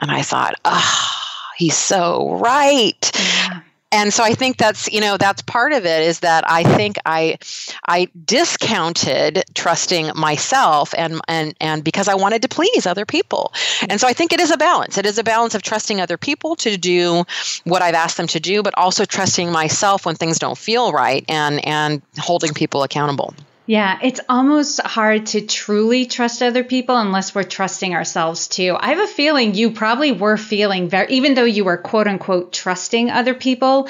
And 0.00 0.10
I 0.10 0.22
thought, 0.22 0.54
Ah, 0.64 1.12
oh, 1.12 1.54
he's 1.56 1.76
so 1.76 2.34
right. 2.34 3.10
Yeah. 3.14 3.60
And 3.92 4.12
so 4.12 4.24
I 4.24 4.32
think 4.32 4.56
that's 4.56 4.90
you 4.90 5.00
know 5.00 5.18
that's 5.18 5.42
part 5.42 5.72
of 5.72 5.84
it 5.84 6.02
is 6.02 6.20
that 6.20 6.50
I 6.50 6.64
think 6.64 6.96
I 7.04 7.38
I 7.86 8.08
discounted 8.24 9.44
trusting 9.54 10.10
myself 10.16 10.94
and 10.96 11.20
and 11.28 11.54
and 11.60 11.84
because 11.84 12.08
I 12.08 12.14
wanted 12.14 12.42
to 12.42 12.48
please 12.48 12.86
other 12.86 13.04
people. 13.04 13.52
And 13.88 14.00
so 14.00 14.08
I 14.08 14.14
think 14.14 14.32
it 14.32 14.40
is 14.40 14.50
a 14.50 14.56
balance. 14.56 14.96
It 14.96 15.04
is 15.04 15.18
a 15.18 15.24
balance 15.24 15.54
of 15.54 15.62
trusting 15.62 16.00
other 16.00 16.16
people 16.16 16.56
to 16.56 16.78
do 16.78 17.24
what 17.64 17.82
I've 17.82 17.94
asked 17.94 18.16
them 18.16 18.28
to 18.28 18.40
do, 18.40 18.62
but 18.62 18.72
also 18.78 19.04
trusting 19.04 19.52
myself 19.52 20.06
when 20.06 20.16
things 20.16 20.38
don't 20.38 20.58
feel 20.58 20.92
right 20.92 21.24
and 21.28 21.64
and 21.66 22.00
holding 22.18 22.54
people 22.54 22.82
accountable. 22.82 23.34
Yeah, 23.66 23.98
it's 24.02 24.20
almost 24.28 24.80
hard 24.80 25.26
to 25.26 25.40
truly 25.40 26.06
trust 26.06 26.42
other 26.42 26.64
people 26.64 26.96
unless 26.96 27.34
we're 27.34 27.44
trusting 27.44 27.94
ourselves 27.94 28.48
too. 28.48 28.76
I 28.78 28.88
have 28.88 28.98
a 28.98 29.06
feeling 29.06 29.54
you 29.54 29.70
probably 29.70 30.12
were 30.12 30.36
feeling 30.36 30.88
very, 30.88 31.12
even 31.14 31.34
though 31.34 31.44
you 31.44 31.64
were 31.64 31.76
quote 31.76 32.08
unquote 32.08 32.52
trusting 32.52 33.10
other 33.10 33.34
people, 33.34 33.88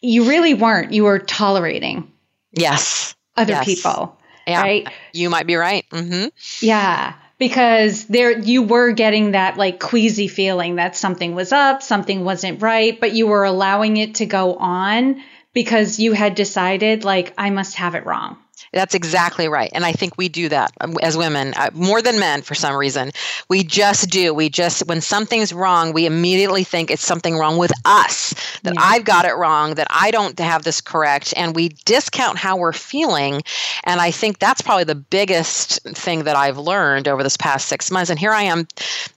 you 0.00 0.28
really 0.28 0.54
weren't. 0.54 0.92
You 0.92 1.04
were 1.04 1.18
tolerating. 1.18 2.10
Yes. 2.52 3.14
Other 3.36 3.52
yes. 3.52 3.64
people. 3.64 4.18
Yeah. 4.46 4.62
Right. 4.62 4.88
You 5.12 5.30
might 5.30 5.46
be 5.46 5.56
right. 5.56 5.84
Mm-hmm. 5.90 6.28
Yeah. 6.60 7.14
Because 7.38 8.06
there, 8.06 8.38
you 8.38 8.62
were 8.62 8.92
getting 8.92 9.32
that 9.32 9.56
like 9.56 9.78
queasy 9.78 10.28
feeling 10.28 10.76
that 10.76 10.96
something 10.96 11.34
was 11.34 11.52
up, 11.52 11.82
something 11.82 12.24
wasn't 12.24 12.62
right, 12.62 12.98
but 12.98 13.12
you 13.12 13.26
were 13.26 13.44
allowing 13.44 13.96
it 13.96 14.16
to 14.16 14.26
go 14.26 14.54
on 14.54 15.22
because 15.52 15.98
you 15.98 16.12
had 16.12 16.34
decided 16.34 17.04
like 17.04 17.34
I 17.36 17.50
must 17.50 17.76
have 17.76 17.94
it 17.94 18.06
wrong. 18.06 18.38
That's 18.72 18.94
exactly 18.94 19.48
right. 19.48 19.70
And 19.74 19.84
I 19.84 19.92
think 19.92 20.16
we 20.16 20.28
do 20.28 20.48
that 20.48 20.72
um, 20.80 20.96
as 21.02 21.16
women 21.16 21.52
uh, 21.56 21.70
more 21.74 22.00
than 22.00 22.18
men 22.18 22.42
for 22.42 22.54
some 22.54 22.74
reason. 22.74 23.10
We 23.48 23.64
just 23.64 24.08
do. 24.08 24.32
We 24.32 24.48
just, 24.48 24.86
when 24.86 25.00
something's 25.00 25.52
wrong, 25.52 25.92
we 25.92 26.06
immediately 26.06 26.64
think 26.64 26.90
it's 26.90 27.04
something 27.04 27.36
wrong 27.36 27.58
with 27.58 27.72
us, 27.84 28.34
that 28.62 28.74
yeah. 28.74 28.80
I've 28.82 29.04
got 29.04 29.24
it 29.24 29.36
wrong, 29.36 29.74
that 29.74 29.88
I 29.90 30.10
don't 30.10 30.38
have 30.38 30.62
this 30.62 30.80
correct. 30.80 31.34
And 31.36 31.54
we 31.54 31.70
discount 31.84 32.38
how 32.38 32.56
we're 32.56 32.72
feeling. 32.72 33.42
And 33.84 34.00
I 34.00 34.10
think 34.10 34.38
that's 34.38 34.62
probably 34.62 34.84
the 34.84 34.94
biggest 34.94 35.82
thing 35.82 36.24
that 36.24 36.36
I've 36.36 36.58
learned 36.58 37.08
over 37.08 37.22
this 37.22 37.36
past 37.36 37.68
six 37.68 37.90
months. 37.90 38.10
And 38.10 38.18
here 38.18 38.32
I 38.32 38.42
am, 38.42 38.68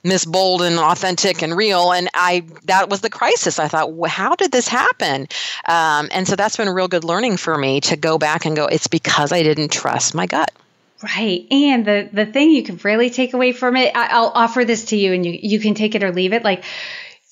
Miss 0.02 0.24
Bold 0.24 0.62
and 0.62 0.78
authentic 0.78 1.42
and 1.42 1.56
real. 1.56 1.92
And 1.92 2.10
I, 2.14 2.44
that 2.64 2.90
was 2.90 3.00
the 3.00 3.10
crisis. 3.10 3.58
I 3.58 3.68
thought, 3.68 3.92
well, 3.92 4.10
how 4.10 4.34
did 4.34 4.52
this 4.52 4.68
happen? 4.68 5.28
Um, 5.66 6.08
and 6.10 6.26
so 6.26 6.36
that's 6.36 6.56
been 6.56 6.68
a 6.68 6.74
real 6.74 6.88
good 6.88 7.04
learning 7.04 7.36
for 7.38 7.56
me 7.56 7.80
to 7.82 7.96
go 7.96 8.18
back 8.18 8.44
and 8.44 8.56
go, 8.56 8.66
it's 8.66 8.88
because 8.88 9.32
I 9.36 9.42
didn't 9.42 9.70
trust 9.70 10.14
my 10.14 10.26
gut. 10.26 10.50
Right. 11.02 11.46
And 11.50 11.84
the 11.84 12.08
the 12.10 12.26
thing 12.26 12.50
you 12.50 12.62
can 12.62 12.78
really 12.82 13.10
take 13.10 13.34
away 13.34 13.52
from 13.52 13.76
it, 13.76 13.94
I, 13.94 14.08
I'll 14.08 14.32
offer 14.34 14.64
this 14.64 14.86
to 14.86 14.96
you 14.96 15.12
and 15.12 15.24
you 15.26 15.38
you 15.40 15.60
can 15.60 15.74
take 15.74 15.94
it 15.94 16.02
or 16.02 16.10
leave 16.10 16.32
it. 16.32 16.42
Like 16.42 16.64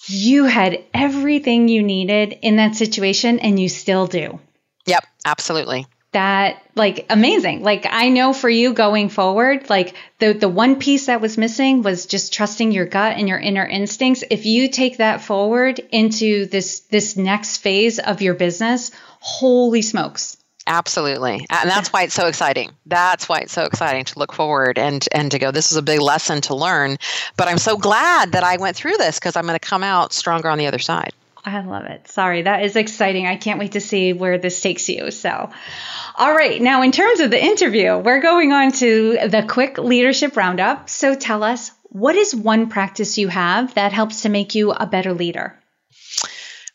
you 0.06 0.44
had 0.44 0.84
everything 0.92 1.68
you 1.68 1.82
needed 1.82 2.38
in 2.42 2.56
that 2.56 2.76
situation 2.76 3.38
and 3.38 3.58
you 3.58 3.70
still 3.70 4.06
do. 4.06 4.38
Yep, 4.86 5.06
absolutely. 5.24 5.86
That 6.12 6.62
like 6.74 7.06
amazing. 7.08 7.62
Like 7.62 7.86
I 7.88 8.10
know 8.10 8.34
for 8.34 8.50
you 8.50 8.74
going 8.74 9.08
forward, 9.08 9.70
like 9.70 9.94
the 10.18 10.34
the 10.34 10.48
one 10.48 10.78
piece 10.78 11.06
that 11.06 11.22
was 11.22 11.38
missing 11.38 11.82
was 11.82 12.04
just 12.04 12.34
trusting 12.34 12.70
your 12.70 12.84
gut 12.84 13.16
and 13.16 13.26
your 13.26 13.38
inner 13.38 13.66
instincts. 13.66 14.22
If 14.30 14.44
you 14.44 14.68
take 14.68 14.98
that 14.98 15.22
forward 15.22 15.80
into 15.90 16.44
this 16.46 16.80
this 16.80 17.16
next 17.16 17.56
phase 17.56 17.98
of 17.98 18.20
your 18.20 18.34
business, 18.34 18.90
holy 19.20 19.80
smokes 19.80 20.36
Absolutely. 20.66 21.46
And 21.50 21.68
that's 21.68 21.92
why 21.92 22.04
it's 22.04 22.14
so 22.14 22.26
exciting. 22.26 22.70
That's 22.86 23.28
why 23.28 23.40
it's 23.40 23.52
so 23.52 23.64
exciting 23.64 24.04
to 24.04 24.18
look 24.18 24.32
forward 24.32 24.78
and 24.78 25.06
and 25.12 25.30
to 25.32 25.38
go 25.38 25.50
this 25.50 25.72
is 25.72 25.76
a 25.76 25.82
big 25.82 26.00
lesson 26.00 26.40
to 26.42 26.54
learn, 26.54 26.96
but 27.36 27.48
I'm 27.48 27.58
so 27.58 27.76
glad 27.76 28.32
that 28.32 28.44
I 28.44 28.56
went 28.56 28.76
through 28.76 28.96
this 28.96 29.18
because 29.18 29.36
I'm 29.36 29.44
going 29.44 29.58
to 29.58 29.66
come 29.66 29.82
out 29.82 30.12
stronger 30.12 30.48
on 30.48 30.58
the 30.58 30.66
other 30.66 30.78
side. 30.78 31.12
I 31.46 31.60
love 31.60 31.84
it. 31.84 32.08
Sari, 32.08 32.42
that 32.42 32.62
is 32.62 32.74
exciting. 32.74 33.26
I 33.26 33.36
can't 33.36 33.58
wait 33.58 33.72
to 33.72 33.80
see 33.80 34.14
where 34.14 34.38
this 34.38 34.62
takes 34.62 34.88
you. 34.88 35.10
So, 35.10 35.50
all 36.16 36.34
right, 36.34 36.60
now 36.60 36.82
in 36.82 36.90
terms 36.90 37.20
of 37.20 37.30
the 37.30 37.42
interview, 37.42 37.98
we're 37.98 38.22
going 38.22 38.52
on 38.52 38.72
to 38.72 39.18
the 39.28 39.44
quick 39.46 39.76
leadership 39.76 40.36
roundup. 40.38 40.88
So, 40.88 41.14
tell 41.14 41.42
us 41.42 41.70
what 41.90 42.16
is 42.16 42.34
one 42.34 42.70
practice 42.70 43.18
you 43.18 43.28
have 43.28 43.74
that 43.74 43.92
helps 43.92 44.22
to 44.22 44.30
make 44.30 44.54
you 44.54 44.72
a 44.72 44.86
better 44.86 45.12
leader? 45.12 45.58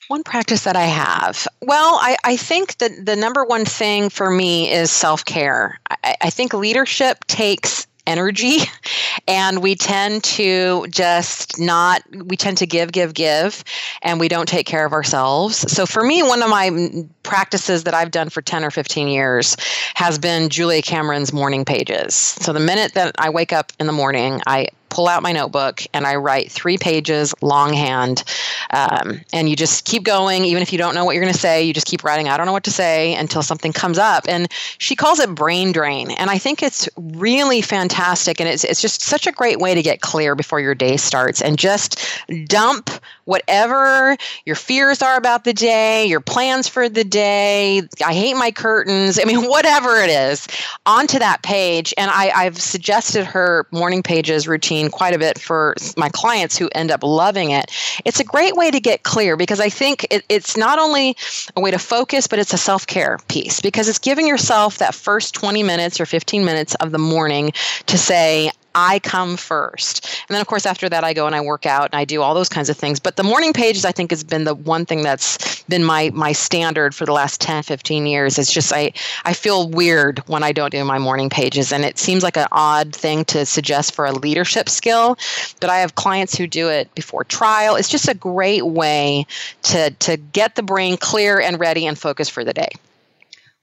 One 0.07 0.23
practice 0.23 0.63
that 0.63 0.75
I 0.75 0.85
have. 0.85 1.47
Well, 1.61 1.95
I, 2.01 2.17
I 2.23 2.37
think 2.37 2.77
that 2.77 3.05
the 3.05 3.15
number 3.15 3.43
one 3.43 3.65
thing 3.65 4.09
for 4.09 4.29
me 4.29 4.71
is 4.71 4.91
self 4.91 5.25
care. 5.25 5.79
I, 5.89 6.15
I 6.21 6.29
think 6.29 6.53
leadership 6.53 7.25
takes 7.25 7.85
energy 8.07 8.57
and 9.27 9.61
we 9.61 9.75
tend 9.75 10.23
to 10.23 10.87
just 10.89 11.59
not 11.59 12.01
we 12.11 12.35
tend 12.35 12.57
to 12.57 12.65
give 12.65 12.91
give 12.91 13.13
give 13.13 13.63
and 14.01 14.19
we 14.19 14.27
don't 14.27 14.47
take 14.47 14.65
care 14.65 14.85
of 14.85 14.93
ourselves 14.93 15.57
so 15.71 15.85
for 15.85 16.03
me 16.03 16.23
one 16.23 16.41
of 16.41 16.49
my 16.49 17.05
practices 17.21 17.83
that 17.83 17.93
i've 17.93 18.09
done 18.09 18.29
for 18.29 18.41
10 18.41 18.63
or 18.63 18.71
15 18.71 19.07
years 19.07 19.55
has 19.93 20.17
been 20.17 20.49
julia 20.49 20.81
cameron's 20.81 21.31
morning 21.31 21.63
pages 21.63 22.15
so 22.15 22.51
the 22.51 22.59
minute 22.59 22.93
that 22.95 23.13
i 23.19 23.29
wake 23.29 23.53
up 23.53 23.71
in 23.79 23.85
the 23.85 23.93
morning 23.93 24.41
i 24.47 24.67
pull 24.89 25.07
out 25.07 25.23
my 25.23 25.31
notebook 25.31 25.83
and 25.93 26.05
I 26.05 26.15
write 26.15 26.51
three 26.51 26.77
pages 26.77 27.33
longhand. 27.41 28.23
Um, 28.71 29.21
and 29.31 29.49
you 29.49 29.55
just 29.55 29.85
keep 29.85 30.03
going, 30.03 30.45
even 30.45 30.61
if 30.61 30.71
you 30.71 30.77
don't 30.77 30.95
know 30.95 31.05
what 31.05 31.15
you're 31.15 31.23
going 31.23 31.33
to 31.33 31.39
say, 31.39 31.63
you 31.63 31.73
just 31.73 31.87
keep 31.87 32.03
writing, 32.03 32.27
I 32.27 32.37
don't 32.37 32.45
know 32.45 32.53
what 32.53 32.63
to 32.65 32.71
say 32.71 33.15
until 33.15 33.41
something 33.41 33.73
comes 33.73 33.97
up. 33.97 34.25
And 34.27 34.47
she 34.77 34.95
calls 34.95 35.19
it 35.19 35.33
brain 35.33 35.71
drain. 35.71 36.11
And 36.11 36.29
I 36.29 36.37
think 36.37 36.63
it's 36.63 36.89
really 36.97 37.61
fantastic. 37.61 38.39
And 38.39 38.49
it's, 38.49 38.63
it's 38.63 38.81
just 38.81 39.01
such 39.01 39.27
a 39.27 39.31
great 39.31 39.59
way 39.59 39.75
to 39.75 39.81
get 39.81 40.01
clear 40.01 40.35
before 40.35 40.59
your 40.59 40.75
day 40.75 40.97
starts 40.97 41.41
and 41.41 41.57
just 41.57 42.03
dump 42.45 42.89
whatever 43.25 44.17
your 44.45 44.55
fears 44.55 45.03
are 45.03 45.15
about 45.15 45.43
the 45.43 45.53
day, 45.53 46.05
your 46.05 46.19
plans 46.19 46.67
for 46.67 46.89
the 46.89 47.03
day. 47.03 47.83
I 48.03 48.13
hate 48.13 48.35
my 48.35 48.49
curtains. 48.49 49.19
I 49.19 49.25
mean, 49.25 49.43
whatever 49.49 49.97
it 49.97 50.09
is, 50.09 50.47
onto 50.85 51.19
that 51.19 51.43
page. 51.43 51.93
And 51.97 52.09
I, 52.09 52.31
I've 52.31 52.59
suggested 52.59 53.25
her 53.25 53.67
morning 53.71 54.01
pages 54.01 54.47
routine 54.47 54.78
routine 54.79 54.91
quite 54.91 55.13
a 55.13 55.19
bit 55.19 55.39
for 55.39 55.75
my 55.97 56.09
clients 56.09 56.57
who 56.57 56.69
end 56.73 56.91
up 56.91 57.03
loving 57.03 57.51
it. 57.51 57.71
It's 58.05 58.19
a 58.19 58.23
great 58.23 58.55
way 58.55 58.71
to 58.71 58.79
get 58.79 59.03
clear 59.03 59.37
because 59.37 59.59
I 59.59 59.69
think 59.69 60.05
it, 60.09 60.23
it's 60.29 60.57
not 60.57 60.79
only 60.79 61.15
a 61.55 61.61
way 61.61 61.71
to 61.71 61.79
focus, 61.79 62.27
but 62.27 62.39
it's 62.39 62.53
a 62.53 62.57
self 62.57 62.87
care 62.87 63.17
piece 63.27 63.61
because 63.61 63.87
it's 63.87 63.99
giving 63.99 64.27
yourself 64.27 64.77
that 64.77 64.95
first 64.95 65.33
20 65.35 65.63
minutes 65.63 65.99
or 65.99 66.05
15 66.05 66.45
minutes 66.45 66.75
of 66.75 66.91
the 66.91 66.97
morning 66.97 67.51
to 67.87 67.97
say, 67.97 68.51
I 68.75 68.99
come 68.99 69.37
first. 69.37 70.05
And 70.27 70.35
then, 70.35 70.41
of 70.41 70.47
course, 70.47 70.65
after 70.65 70.87
that, 70.89 71.03
I 71.03 71.13
go 71.13 71.25
and 71.25 71.35
I 71.35 71.41
work 71.41 71.65
out 71.65 71.89
and 71.91 71.99
I 71.99 72.05
do 72.05 72.21
all 72.21 72.33
those 72.33 72.49
kinds 72.49 72.69
of 72.69 72.77
things. 72.77 72.99
But 72.99 73.15
the 73.15 73.23
morning 73.23 73.53
pages, 73.53 73.85
I 73.85 73.91
think, 73.91 74.11
has 74.11 74.23
been 74.23 74.43
the 74.43 74.55
one 74.55 74.85
thing 74.85 75.01
that's 75.01 75.63
been 75.63 75.83
my 75.83 76.11
my 76.13 76.31
standard 76.31 76.95
for 76.95 77.05
the 77.05 77.11
last 77.13 77.41
10, 77.41 77.63
15 77.63 78.05
years. 78.05 78.37
It's 78.37 78.51
just 78.51 78.73
I, 78.73 78.93
I 79.25 79.33
feel 79.33 79.69
weird 79.69 80.19
when 80.27 80.43
I 80.43 80.51
don't 80.51 80.71
do 80.71 80.83
my 80.83 80.99
morning 80.99 81.29
pages. 81.29 81.71
And 81.71 81.83
it 81.83 81.97
seems 81.97 82.23
like 82.23 82.37
an 82.37 82.47
odd 82.51 82.95
thing 82.95 83.25
to 83.25 83.45
suggest 83.45 83.93
for 83.93 84.05
a 84.05 84.11
leadership 84.11 84.69
skill. 84.69 85.17
But 85.59 85.69
I 85.69 85.79
have 85.79 85.95
clients 85.95 86.35
who 86.35 86.47
do 86.47 86.69
it 86.69 86.93
before 86.95 87.23
trial. 87.23 87.75
It's 87.75 87.89
just 87.89 88.07
a 88.07 88.13
great 88.13 88.65
way 88.65 89.25
to, 89.63 89.91
to 89.91 90.17
get 90.17 90.55
the 90.55 90.63
brain 90.63 90.97
clear 90.97 91.39
and 91.39 91.59
ready 91.59 91.85
and 91.85 91.97
focused 91.97 92.31
for 92.31 92.43
the 92.43 92.53
day. 92.53 92.69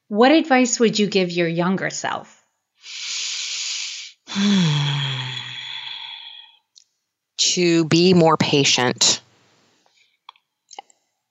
What 0.08 0.30
advice 0.30 0.78
would 0.78 0.98
you 0.98 1.08
give 1.08 1.30
your 1.32 1.48
younger 1.48 1.90
self? 1.90 2.44
to 7.38 7.84
be 7.84 8.14
more 8.14 8.36
patient. 8.36 9.20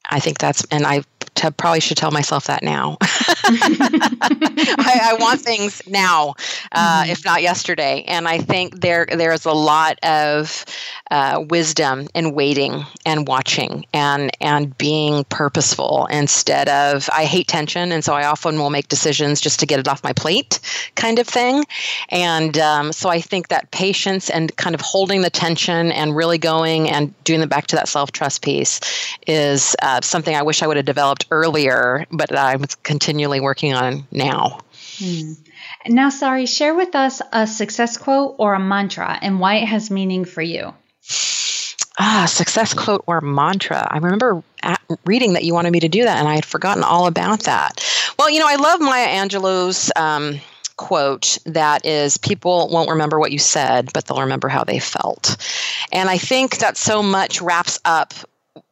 I 0.08 0.20
think 0.20 0.38
that's, 0.38 0.66
and 0.72 0.86
I 0.86 1.04
to, 1.36 1.52
probably 1.52 1.80
should 1.80 1.98
tell 1.98 2.12
myself 2.12 2.48
that 2.48 2.64
now. 2.64 2.98
I, 3.48 5.00
I, 5.04 5.18
want 5.20 5.42
things 5.42 5.82
now, 5.88 6.36
uh, 6.72 7.02
mm-hmm. 7.04 7.12
if 7.12 7.24
not 7.26 7.42
yesterday. 7.42 8.04
And 8.08 8.28
I 8.28 8.40
think 8.40 8.82
there 8.82 9.06
there's 9.06 9.46
a 9.46 9.52
lot 9.52 10.00
of 10.04 10.66
uh, 11.12 11.44
wisdom 11.48 12.08
in 12.16 12.34
waiting 12.34 12.86
and 13.06 13.28
watching 13.28 13.86
and 13.94 14.32
and 14.42 14.76
being 14.78 15.24
purposeful 15.26 16.08
instead 16.08 16.70
of 16.70 17.10
I 17.14 17.26
hate 17.26 17.48
tension, 17.48 17.92
and 17.92 18.04
so 18.04 18.14
I 18.14 18.26
often 18.26 18.58
will 18.58 18.70
make 18.70 18.88
decisions 18.88 19.42
just 19.42 19.60
to 19.60 19.66
get 19.66 19.80
it 19.80 19.88
off 19.88 20.04
my 20.04 20.14
plate, 20.14 20.60
kind 20.96 21.20
of 21.20 21.28
thing. 21.28 21.66
And 22.10 22.58
um, 22.58 22.92
so 22.94 23.10
I 23.10 23.22
think 23.22 23.50
that 23.50 23.72
patience 23.72 24.30
and 24.30 24.56
kind 24.58 24.74
of 24.74 24.82
holding 24.82 25.22
the 25.22 25.30
tension 25.30 25.92
and 25.92 26.16
really 26.16 26.38
going 26.38 26.90
and 26.90 27.14
doing 27.24 27.42
the 27.42 27.48
back 27.48 27.68
to 27.68 27.76
that 27.76 27.88
self 27.88 28.12
trust 28.12 28.42
piece 28.42 28.80
is 29.28 29.76
uh, 29.82 30.02
something 30.02 30.36
I 30.36 30.42
wish 30.42 30.64
I 30.64 30.68
would 30.68 30.78
have 30.78 30.86
developed 30.86 31.25
earlier, 31.32 32.06
but 32.12 32.38
I'm 32.38 32.64
continually 32.84 33.40
working 33.40 33.74
on 33.74 34.08
now. 34.12 34.60
Hmm. 34.98 35.34
Now, 35.88 36.10
Sari, 36.10 36.46
share 36.46 36.74
with 36.74 36.96
us 36.96 37.22
a 37.32 37.48
success 37.48 37.98
quote 37.98 38.36
or 38.38 38.54
a 38.54 38.60
mantra 38.60 39.18
and 39.22 39.40
why 39.40 39.56
it 39.56 39.68
has 39.68 39.92
meaning 39.92 40.26
for 40.26 40.42
you. 40.42 40.74
Ah, 41.98 42.26
success 42.28 42.74
quote 42.74 43.04
or 43.08 43.22
mantra. 43.22 43.88
I 43.90 43.98
remember 43.98 44.44
reading 45.06 45.34
that 45.34 45.44
you 45.44 45.54
wanted 45.54 45.72
me 45.72 45.80
to 45.82 45.90
do 45.90 46.04
that, 46.04 46.18
and 46.18 46.28
I 46.28 46.36
had 46.36 46.46
forgotten 46.46 46.84
all 46.84 47.08
about 47.08 47.42
that. 47.44 47.84
Well, 48.20 48.30
you 48.30 48.40
know, 48.40 48.48
I 48.48 48.56
love 48.56 48.82
Maya 48.82 49.08
Angelou's 49.08 49.92
um, 49.96 50.40
quote 50.78 51.38
that 51.46 51.86
is 51.86 52.18
people 52.18 52.70
won't 52.70 52.90
remember 52.90 53.20
what 53.20 53.32
you 53.32 53.40
said, 53.40 53.92
but 53.94 54.06
they'll 54.06 54.22
remember 54.22 54.48
how 54.48 54.64
they 54.64 54.80
felt. 54.80 55.38
And 55.92 56.10
I 56.10 56.18
think 56.18 56.58
that 56.58 56.78
so 56.78 57.02
much 57.02 57.42
wraps 57.42 57.80
up 57.86 58.14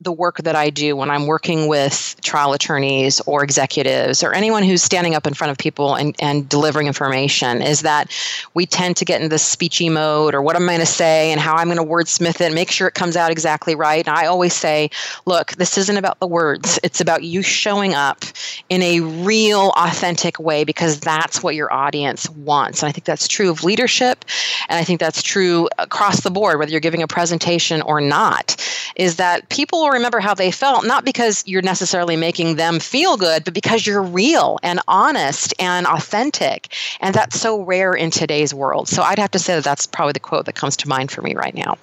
the 0.04 0.12
work 0.12 0.38
that 0.44 0.56
I 0.56 0.70
do 0.70 0.96
when 0.96 1.10
I'm 1.10 1.28
working 1.28 1.68
with 1.68 2.16
trial 2.22 2.54
attorneys 2.54 3.22
or 3.22 3.44
executives 3.44 4.24
or 4.24 4.34
anyone 4.34 4.63
who's 4.63 4.84
standing 4.84 5.16
up 5.16 5.28
in 5.28 5.34
front 5.34 5.52
of 5.52 5.58
people 5.58 5.96
and, 5.96 6.16
and 6.20 6.48
delivering 6.48 6.88
information 6.88 7.62
is 7.62 7.82
that 7.82 8.12
we 8.54 8.66
tend 8.66 8.98
to 8.98 9.06
get 9.06 9.22
into 9.22 9.30
this 9.30 9.56
speechy 9.56 9.92
mode 9.92 10.34
or 10.34 10.42
what 10.42 10.56
I'm 10.56 10.63
I 10.63 10.74
going 10.74 10.80
to 10.80 10.86
say 10.86 11.32
and 11.32 11.39
how 11.39 11.56
I'm 11.56 11.68
going 11.68 11.78
to 11.78 11.84
wordsmith 11.84 12.36
it 12.36 12.42
and 12.42 12.56
make 12.56 12.72
sure 12.72 12.88
it 12.88 12.94
comes 12.94 13.16
out 13.16 13.32
exactly 13.32 13.76
right. 13.76 14.06
And 14.08 14.16
I 14.16 14.26
always 14.26 14.54
say, 14.54 14.89
look, 15.26 15.52
this 15.54 15.78
isn't 15.78 15.98
about 15.98 16.20
the 16.20 16.28
words, 16.28 16.80
it's 16.84 17.02
about 17.02 17.24
you 17.24 17.42
showing 17.42 17.94
up 17.94 18.24
in 18.70 18.82
a 18.82 19.02
real, 19.02 19.72
authentic 19.76 20.39
way 20.39 20.63
because 20.63 21.00
that's 21.00 21.44
what 21.44 21.56
your 21.56 21.72
audience 21.72 22.30
wants. 22.30 22.82
And 22.82 22.89
I 22.89 22.92
think 22.92 23.06
that's 23.06 23.28
true 23.28 23.50
of 23.50 23.63
leadership. 23.63 24.26
And 24.70 24.80
I 24.80 24.84
think 24.84 25.00
that's 25.00 25.22
true 25.22 25.68
across 25.78 26.22
the 26.22 26.32
board, 26.32 26.60
whether 26.60 26.72
you're 26.72 26.80
giving 26.80 27.04
a 27.04 27.08
presentation 27.08 27.82
or 27.82 28.02
not, 28.02 28.56
is 28.96 29.18
that 29.18 29.50
people 29.50 29.82
will 29.82 29.92
remember 29.93 30.19
how 30.19 30.34
they 30.34 30.51
felt, 30.51 30.86
not 30.86 31.06
because 31.06 31.43
you're 31.47 31.62
necessarily 31.62 32.15
making 32.15 32.56
them 32.56 32.79
feel 32.79 33.17
good, 33.17 33.45
but 33.45 33.53
because 33.53 33.86
you're 33.86 34.01
real 34.01 34.60
and 34.62 34.79
honest 34.88 35.53
and 35.60 35.88
authentic. 35.88 36.73
And 36.99 37.15
that's 37.15 37.39
so 37.39 37.62
rare 37.62 37.93
in 37.93 38.12
today's 38.12 38.53
world. 38.53 38.88
So 38.88 39.01
I'd 39.01 39.19
have 39.19 39.32
to 39.32 39.39
say 39.39 39.56
that 39.56 39.63
that's 39.63 39.88
probably 39.88 40.13
the 40.13 40.19
quote 40.19 40.45
that 40.45 40.56
comes 40.56 40.77
to 40.77 40.89
mind 40.89 41.12
for 41.12 41.21
me 41.21 41.36
right 41.36 41.56
now. 41.56 41.77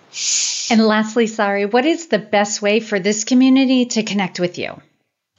And 0.70 0.86
lastly, 0.86 1.26
Sari, 1.26 1.66
what 1.66 1.84
is 1.86 2.08
the 2.08 2.18
best 2.18 2.62
way 2.62 2.80
for 2.80 3.00
this 3.00 3.24
community 3.24 3.86
to 3.86 4.02
connect 4.02 4.40
with 4.40 4.58
you? 4.58 4.80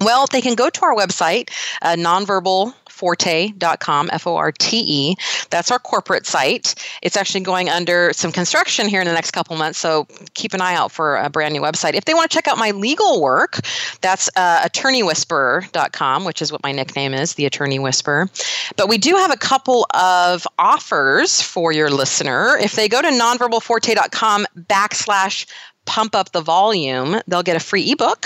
Well, 0.02 0.26
they 0.28 0.42
can 0.42 0.56
go 0.56 0.70
to 0.70 0.82
our 0.84 0.96
website, 0.96 1.50
uh, 1.82 1.96
nonverbal 1.96 2.74
F 3.02 4.28
O 4.28 4.36
R 4.36 4.52
T 4.52 4.78
E. 4.78 5.16
That's 5.50 5.72
our 5.72 5.80
corporate 5.80 6.26
site. 6.26 6.76
It's 7.02 7.18
actually 7.18 7.42
going 7.42 7.70
under 7.70 8.14
some 8.14 8.32
construction 8.32 8.88
here 8.88 9.02
in 9.02 9.08
the 9.08 9.14
next 9.14 9.32
couple 9.32 9.56
months, 9.58 9.80
so 9.80 10.08
keep 10.34 10.54
an 10.54 10.62
eye 10.62 10.76
out 10.76 10.92
for 10.92 11.18
a 11.18 11.30
brand 11.30 11.54
new 11.54 11.62
website. 11.62 11.94
If 11.94 12.06
they 12.06 12.14
want 12.14 12.30
to 12.30 12.36
check 12.36 12.48
out 12.48 12.58
my 12.58 12.72
legal 12.72 13.22
work, 13.22 13.60
that's 14.02 14.30
uh, 14.36 14.62
attorneywhisperer.com, 14.62 16.26
which 16.26 16.42
is 16.42 16.52
what 16.52 16.64
my 16.64 16.72
nickname 16.72 17.14
is, 17.14 17.34
the 17.34 17.46
Attorney 17.46 17.80
Whisperer. 17.80 18.30
But 18.76 18.88
we 18.88 18.98
do 18.98 19.16
have 19.16 19.32
a 19.32 19.38
couple 19.38 19.88
of 19.94 20.48
offers 20.60 21.42
for 21.42 21.72
your 21.72 21.90
listener. 21.90 22.58
If 22.58 22.74
they 22.74 22.88
go 22.88 23.02
to 23.02 23.10
nonverbalforte.com 23.10 24.46
backslash 24.56 25.46
pump 25.86 26.16
up 26.16 26.32
the 26.32 26.42
volume, 26.42 27.20
they'll 27.28 27.44
get 27.44 27.56
a 27.56 27.60
free 27.60 27.92
ebook 27.92 28.26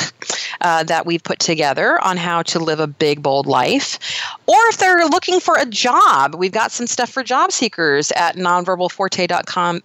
uh, 0.62 0.84
that 0.84 1.06
we've 1.06 1.24
put 1.24 1.39
together 1.39 2.02
on 2.04 2.18
how 2.18 2.44
to 2.44 2.60
live 2.60 2.80
a 2.80 2.88
big, 2.88 3.22
bold 3.22 3.48
life. 3.48 4.00
Or 4.48 4.58
if 4.70 4.78
they're 4.78 5.06
looking 5.08 5.39
for 5.39 5.58
a 5.58 5.65
job, 5.65 6.36
we've 6.36 6.52
got 6.52 6.72
some 6.72 6.88
stuff 6.88 7.10
for 7.10 7.24
job 7.24 7.52
seekers 7.52 8.12
at 8.12 8.36
nonverbalforte.com 8.36 9.82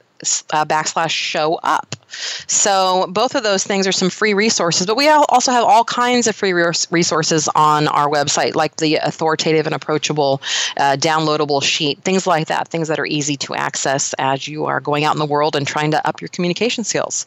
uh, 0.52 0.64
backslash 0.64 1.11
show 1.11 1.54
up. 1.54 1.96
So 2.46 3.06
both 3.09 3.35
of 3.35 3.42
those 3.42 3.64
things 3.64 3.87
are 3.87 3.92
some 3.92 4.11
free 4.11 4.35
resources, 4.35 4.87
but 4.87 4.96
we 4.96 5.09
also 5.09 5.52
have 5.52 5.64
all 5.64 5.85
kinds 5.85 6.26
of 6.26 6.35
free 6.35 6.52
resources 6.52 7.48
on 7.54 7.88
our 7.88 8.09
website, 8.09 8.54
like 8.54 8.76
the 8.76 8.96
authoritative 8.96 9.66
and 9.66 9.74
approachable 9.74 10.42
uh, 10.76 10.96
downloadable 10.98 11.62
sheet, 11.62 12.02
things 12.02 12.26
like 12.26 12.48
that, 12.48 12.68
things 12.68 12.88
that 12.88 12.98
are 12.98 13.06
easy 13.06 13.37
to 13.37 13.54
access 13.54 14.12
as 14.18 14.46
you 14.46 14.66
are 14.66 14.80
going 14.80 15.04
out 15.04 15.14
in 15.14 15.18
the 15.18 15.26
world 15.26 15.54
and 15.56 15.66
trying 15.66 15.92
to 15.92 16.06
up 16.06 16.20
your 16.20 16.28
communication 16.28 16.85
skills. 16.85 17.26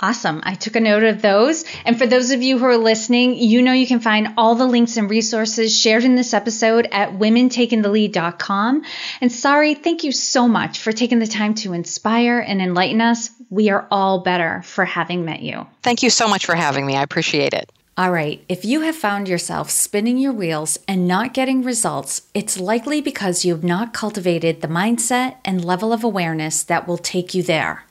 Awesome. 0.00 0.40
I 0.44 0.54
took 0.54 0.76
a 0.76 0.80
note 0.80 1.02
of 1.02 1.20
those. 1.22 1.64
And 1.84 1.98
for 1.98 2.06
those 2.06 2.30
of 2.30 2.42
you 2.42 2.58
who 2.58 2.64
are 2.66 2.76
listening, 2.76 3.36
you 3.36 3.62
know 3.62 3.72
you 3.72 3.86
can 3.86 4.00
find 4.00 4.34
all 4.36 4.54
the 4.54 4.66
links 4.66 4.96
and 4.96 5.10
resources 5.10 5.76
shared 5.76 6.04
in 6.04 6.14
this 6.14 6.32
episode 6.32 6.88
at 6.92 7.12
womentakingthelead.com. 7.12 8.82
And 9.20 9.32
Sari, 9.32 9.74
thank 9.74 10.04
you 10.04 10.12
so 10.12 10.48
much 10.48 10.78
for 10.78 10.92
taking 10.92 11.18
the 11.18 11.26
time 11.26 11.54
to 11.56 11.72
inspire 11.72 12.29
and 12.38 12.62
enlighten 12.62 13.00
us. 13.00 13.30
We 13.50 13.70
are 13.70 13.88
all 13.90 14.20
better 14.20 14.62
for 14.62 14.84
having 14.84 15.24
met 15.24 15.42
you. 15.42 15.66
Thank 15.82 16.02
you 16.02 16.10
so 16.10 16.28
much 16.28 16.46
for 16.46 16.54
having 16.54 16.86
me. 16.86 16.96
I 16.96 17.02
appreciate 17.02 17.52
it. 17.52 17.70
All 17.98 18.12
right, 18.12 18.42
if 18.48 18.64
you 18.64 18.80
have 18.82 18.96
found 18.96 19.28
yourself 19.28 19.68
spinning 19.68 20.16
your 20.16 20.32
wheels 20.32 20.78
and 20.88 21.06
not 21.06 21.34
getting 21.34 21.62
results, 21.62 22.22
it's 22.32 22.58
likely 22.58 23.02
because 23.02 23.44
you 23.44 23.52
have 23.52 23.64
not 23.64 23.92
cultivated 23.92 24.60
the 24.60 24.68
mindset 24.68 25.36
and 25.44 25.62
level 25.62 25.92
of 25.92 26.02
awareness 26.02 26.62
that 26.62 26.88
will 26.88 26.96
take 26.96 27.34
you 27.34 27.42
there. 27.42 27.84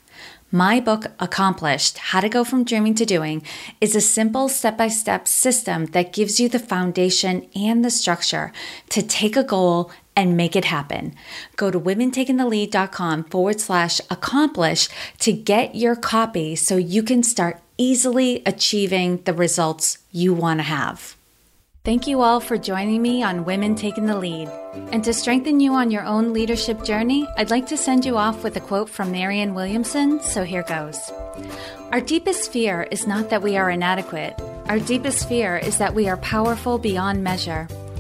My 0.52 0.80
book, 0.80 1.06
Accomplished 1.20 2.00
How 2.00 2.22
to 2.22 2.30
Go 2.30 2.44
From 2.44 2.64
Dreaming 2.64 2.96
to 2.96 3.06
Doing, 3.06 3.44
is 3.80 3.96
a 3.96 4.02
simple 4.02 4.50
step 4.50 4.76
by 4.76 4.88
step 4.88 5.28
system 5.28 5.86
that 5.88 6.12
gives 6.12 6.40
you 6.40 6.50
the 6.50 6.58
foundation 6.58 7.48
and 7.54 7.86
the 7.86 7.92
structure 7.92 8.52
to 8.90 9.04
take 9.04 9.38
a 9.38 9.44
goal 9.44 9.92
and 10.20 10.36
make 10.36 10.56
it 10.56 10.66
happen. 10.66 11.16
Go 11.56 11.72
to 11.72 11.80
womentakingthelead.com 11.80 13.24
forward 13.24 13.62
slash 13.62 14.02
accomplish 14.10 14.90
to 15.20 15.32
get 15.32 15.76
your 15.76 15.96
copy 15.96 16.58
so 16.58 16.76
you 16.76 17.04
can 17.04 17.24
start 17.24 17.62
easily 17.78 18.44
achieving 18.46 19.22
the 19.24 19.34
results 19.34 20.00
you 20.12 20.34
want 20.34 20.60
to 20.60 20.64
have. 20.64 21.16
Thank 21.86 22.06
you 22.06 22.22
all 22.22 22.42
for 22.42 22.58
joining 22.58 23.02
me 23.02 23.24
on 23.24 23.46
Women 23.46 23.74
Taking 23.76 24.06
the 24.06 24.18
Lead. 24.18 24.50
And 24.92 25.02
to 25.06 25.14
strengthen 25.14 25.62
you 25.62 25.74
on 25.74 25.90
your 25.90 26.04
own 26.04 26.34
leadership 26.34 26.84
journey, 26.84 27.26
I'd 27.38 27.50
like 27.50 27.68
to 27.68 27.78
send 27.78 28.04
you 28.04 28.18
off 28.18 28.44
with 28.44 28.58
a 28.58 28.60
quote 28.60 28.90
from 28.90 29.14
Marianne 29.14 29.54
Williamson, 29.54 30.22
so 30.22 30.44
here 30.44 30.64
goes. 30.64 31.00
Our 31.94 32.02
deepest 32.02 32.52
fear 32.52 32.84
is 32.92 33.08
not 33.08 33.30
that 33.30 33.42
we 33.42 33.56
are 33.56 33.72
inadequate. 33.72 34.38
Our 34.68 34.80
deepest 34.80 35.30
fear 35.30 35.56
is 35.58 35.78
that 35.78 35.96
we 35.96 36.10
are 36.10 36.18
powerful 36.18 36.78
beyond 36.78 37.24
measure. 37.24 37.70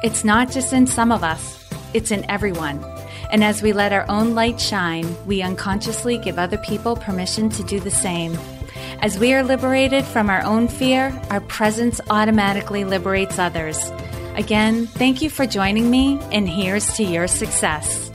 It's 0.00 0.22
not 0.22 0.52
just 0.52 0.72
in 0.72 0.86
some 0.86 1.10
of 1.10 1.24
us, 1.24 1.68
it's 1.92 2.12
in 2.12 2.24
everyone. 2.30 2.84
And 3.32 3.42
as 3.42 3.62
we 3.62 3.72
let 3.72 3.92
our 3.92 4.06
own 4.08 4.36
light 4.36 4.60
shine, 4.60 5.16
we 5.26 5.42
unconsciously 5.42 6.18
give 6.18 6.38
other 6.38 6.58
people 6.58 6.94
permission 6.94 7.48
to 7.50 7.64
do 7.64 7.80
the 7.80 7.90
same. 7.90 8.38
As 9.00 9.18
we 9.18 9.34
are 9.34 9.42
liberated 9.42 10.04
from 10.04 10.30
our 10.30 10.42
own 10.44 10.68
fear, 10.68 11.12
our 11.30 11.40
presence 11.40 12.00
automatically 12.10 12.84
liberates 12.84 13.40
others. 13.40 13.90
Again, 14.36 14.86
thank 14.86 15.20
you 15.20 15.30
for 15.30 15.46
joining 15.46 15.90
me, 15.90 16.20
and 16.30 16.48
here's 16.48 16.94
to 16.94 17.02
your 17.02 17.26
success. 17.26 18.07